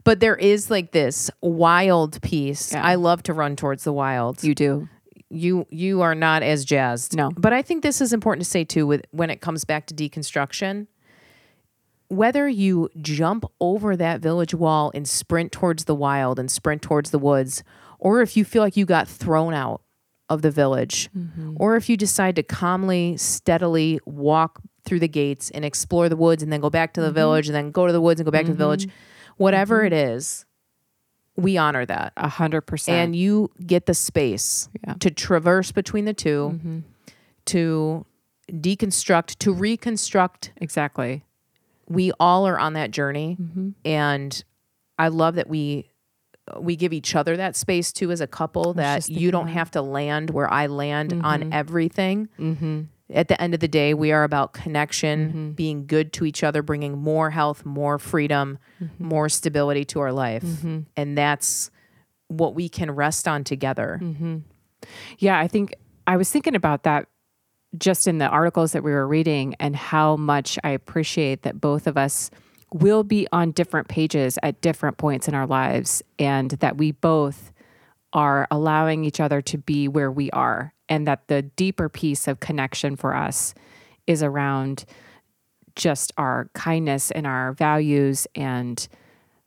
But 0.05 0.21
there 0.21 0.37
is 0.37 0.71
like 0.71 0.93
this 0.93 1.31
wild 1.43 2.21
piece. 2.23 2.73
Yeah. 2.73 2.85
I 2.85 2.97
love 2.97 3.23
to 3.25 3.33
run 3.33 3.57
towards 3.57 3.85
the 3.85 3.93
wild. 3.93 4.43
you 4.43 4.55
do. 4.55 4.89
You 5.31 5.67
you 5.71 6.01
are 6.01 6.14
not 6.14 6.43
as 6.43 6.64
jazzed. 6.64 7.17
No. 7.17 7.31
But 7.37 7.53
I 7.53 7.62
think 7.62 7.83
this 7.83 8.01
is 8.01 8.12
important 8.12 8.45
to 8.45 8.51
say 8.51 8.64
too 8.64 8.87
with 8.87 9.05
when 9.11 9.31
it 9.31 9.41
comes 9.41 9.64
back 9.64 9.87
to 9.87 9.95
deconstruction. 9.95 10.87
Whether 12.11 12.49
you 12.49 12.88
jump 13.03 13.45
over 13.61 13.95
that 13.95 14.21
village 14.21 14.55
wall 14.55 14.91
and 14.95 15.07
sprint 15.07 15.53
towards 15.53 15.85
the 15.85 15.95
wild 15.95 16.38
and 16.38 16.51
sprint 16.51 16.81
towards 16.81 17.11
the 17.11 17.19
woods, 17.19 17.62
or 17.99 18.23
if 18.23 18.35
you 18.35 18.47
feel 18.47 18.62
like 18.62 18.79
you 18.79 18.87
got 18.87 19.07
thrown 19.07 19.53
out 19.53 19.83
of 20.31 20.41
the 20.41 20.51
village, 20.51 21.11
mm-hmm. 21.17 21.55
or 21.57 21.77
if 21.77 21.91
you 21.91 21.99
decide 21.99 22.37
to 22.37 22.43
calmly, 22.43 23.19
steadily 23.19 24.01
walk 24.07 24.61
through 24.85 25.01
the 25.01 25.09
gates 25.09 25.51
and 25.51 25.67
explore 25.67 26.09
the 26.09 26.17
woods 26.17 26.43
and 26.43 26.51
then 26.51 26.61
go 26.61 26.71
back 26.71 26.95
to 26.95 27.03
the 27.03 27.09
mm-hmm. 27.09 27.14
village 27.14 27.47
and 27.47 27.55
then 27.55 27.71
go 27.71 27.87
to 27.87 27.93
the 27.93 28.01
woods 28.01 28.21
and 28.21 28.25
go 28.25 28.31
back 28.31 28.47
to 28.47 28.53
the 28.53 28.57
village, 28.57 28.87
mm-hmm. 28.87 29.43
whatever 29.43 29.85
it 29.85 29.93
is, 29.93 30.47
we 31.38 31.57
honor 31.57 31.87
that 31.87 32.12
A 32.16 32.29
hundred 32.29 32.62
percent. 32.62 32.96
and 32.98 33.16
you 33.16 33.51
get 33.64 33.87
the 33.87 33.94
space 33.94 34.68
Yeah. 34.87 34.94
to 35.01 35.11
traverse 35.11 35.70
between 35.72 36.05
the 36.05 36.12
2 36.12 36.83
to 37.46 38.05
deconstruct 38.53 39.37
to 39.38 39.53
reconstruct 39.53 40.53
exactly. 40.57 41.24
we 41.88 42.12
all 42.20 42.46
are 42.46 42.59
on 42.59 42.72
that 42.74 42.90
journey 42.90 43.37
Mm-hmm. 43.40 43.70
and 43.85 44.44
i 44.98 45.09
love 45.09 45.35
that 45.37 45.48
we 45.48 45.90
we 46.59 46.77
give 46.77 46.92
each 46.94 47.14
other 47.14 47.37
that 47.37 47.57
space 47.57 47.92
too 47.92 48.11
as 48.11 48.20
a 48.22 48.27
couple 48.27 48.72
that 48.74 49.09
you 49.09 49.31
don't 49.31 49.48
have 49.48 49.70
to 49.72 49.83
land 49.83 50.31
where 50.31 50.51
i 50.53 50.66
land 50.66 51.12
on 51.22 51.53
everything 51.53 52.29
Mm-hmm. 52.38 52.83
At 53.11 53.29
the 53.29 53.40
end 53.40 53.55
of 53.55 53.61
the 53.61 53.68
day 53.68 53.94
we 53.94 54.12
are 54.12 54.23
about 54.25 54.53
connection 54.53 55.53
being 55.55 55.87
good 55.87 56.12
to 56.12 56.25
each 56.27 56.44
other 56.44 56.62
bringing 56.62 56.99
more 56.99 57.31
health 57.31 57.64
more 57.64 57.99
freedom 57.99 58.59
Mm-hmm. 58.83 59.09
more 59.09 59.29
stability 59.29 59.85
to 59.87 59.99
our 59.99 60.12
life. 60.12 60.44
And 60.97 61.18
that's 61.18 61.71
what 62.29 62.55
we 62.55 62.68
can 62.68 62.92
rest 62.92 63.27
on 63.27 63.42
together. 63.42 63.99
Mm-hmm. 64.01 64.37
Yeah, 65.18 65.37
I 65.37 65.49
think 65.49 65.75
I 66.07 66.16
was 66.16 66.31
thinking 66.31 66.55
about 66.55 66.85
that 66.85 67.09
just 67.77 68.07
in 68.07 68.18
the 68.18 68.29
articles 68.29 68.71
that 68.73 68.85
we 68.85 68.92
were 68.92 69.09
reading 69.09 69.57
and 69.59 69.75
how 69.75 70.14
much 70.16 70.61
I 70.62 70.71
appreciate 70.71 71.42
that 71.42 71.61
both 71.61 71.88
of 71.88 71.97
us 71.99 72.31
will 72.73 73.03
be 73.03 73.27
on 73.33 73.51
different 73.51 73.88
pages 73.88 74.38
at 74.44 74.61
different 74.61 74.97
points 74.97 75.27
in 75.27 75.35
our 75.35 75.47
lives 75.49 76.01
and 76.18 76.51
that 76.53 76.77
we 76.79 76.92
both 76.92 77.53
are 78.12 78.47
allowing 78.51 79.05
each 79.05 79.18
other 79.18 79.42
to 79.42 79.59
be 79.59 79.88
where 79.88 80.11
we 80.12 80.31
are 80.31 80.73
and 80.88 81.07
that 81.07 81.29
the 81.29 81.42
deeper 81.42 81.88
piece 81.88 82.27
of 82.29 82.40
connection 82.40 82.96
for 82.96 83.14
us 83.14 83.55
is 84.07 84.22
around 84.22 84.85
just 85.77 86.12
our 86.16 86.51
kindness 86.55 87.11
and 87.11 87.27
our 87.27 87.53
values 87.53 88.27
and 88.35 88.88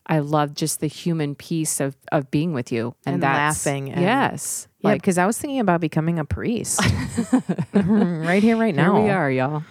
I 0.06 0.18
love 0.18 0.54
just 0.54 0.80
the 0.80 0.86
human 0.88 1.34
piece 1.34 1.78
of 1.80 1.96
of 2.10 2.30
being 2.30 2.52
with 2.52 2.72
you 2.72 2.94
and, 3.06 3.14
And 3.14 3.22
that's, 3.22 3.64
laughing 3.66 3.90
and- 3.92 4.00
yes, 4.02 4.66
Yeah, 4.80 4.90
like 4.90 5.00
because 5.02 5.18
I 5.18 5.26
was 5.26 5.38
thinking 5.38 5.60
about 5.60 5.80
becoming 5.80 6.18
a 6.18 6.24
priest 6.24 6.80
right 7.72 8.42
here, 8.42 8.56
right 8.56 8.74
now. 8.74 8.94
here 8.94 9.02
we 9.04 9.10
are, 9.10 9.30
y'all. 9.30 9.62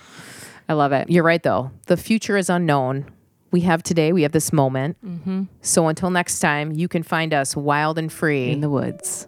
I 0.70 0.74
love 0.74 0.94
it. 0.94 1.10
You're 1.10 1.24
right, 1.24 1.44
though. 1.44 1.72
The 1.88 1.98
future 1.98 2.38
is 2.38 2.50
unknown. 2.50 3.06
We 3.52 3.62
have 3.62 3.84
today, 3.84 4.14
we 4.14 4.22
have 4.22 4.32
this 4.32 4.54
moment. 4.54 4.96
Mm-hmm. 5.06 5.44
So 5.62 5.88
until 5.90 6.10
next 6.10 6.40
time, 6.40 6.72
you 6.72 6.88
can 6.88 7.04
find 7.04 7.34
us 7.34 7.54
wild 7.58 7.98
and 7.98 8.10
free 8.12 8.52
In 8.52 8.62
the 8.62 8.70
woods. 8.70 9.28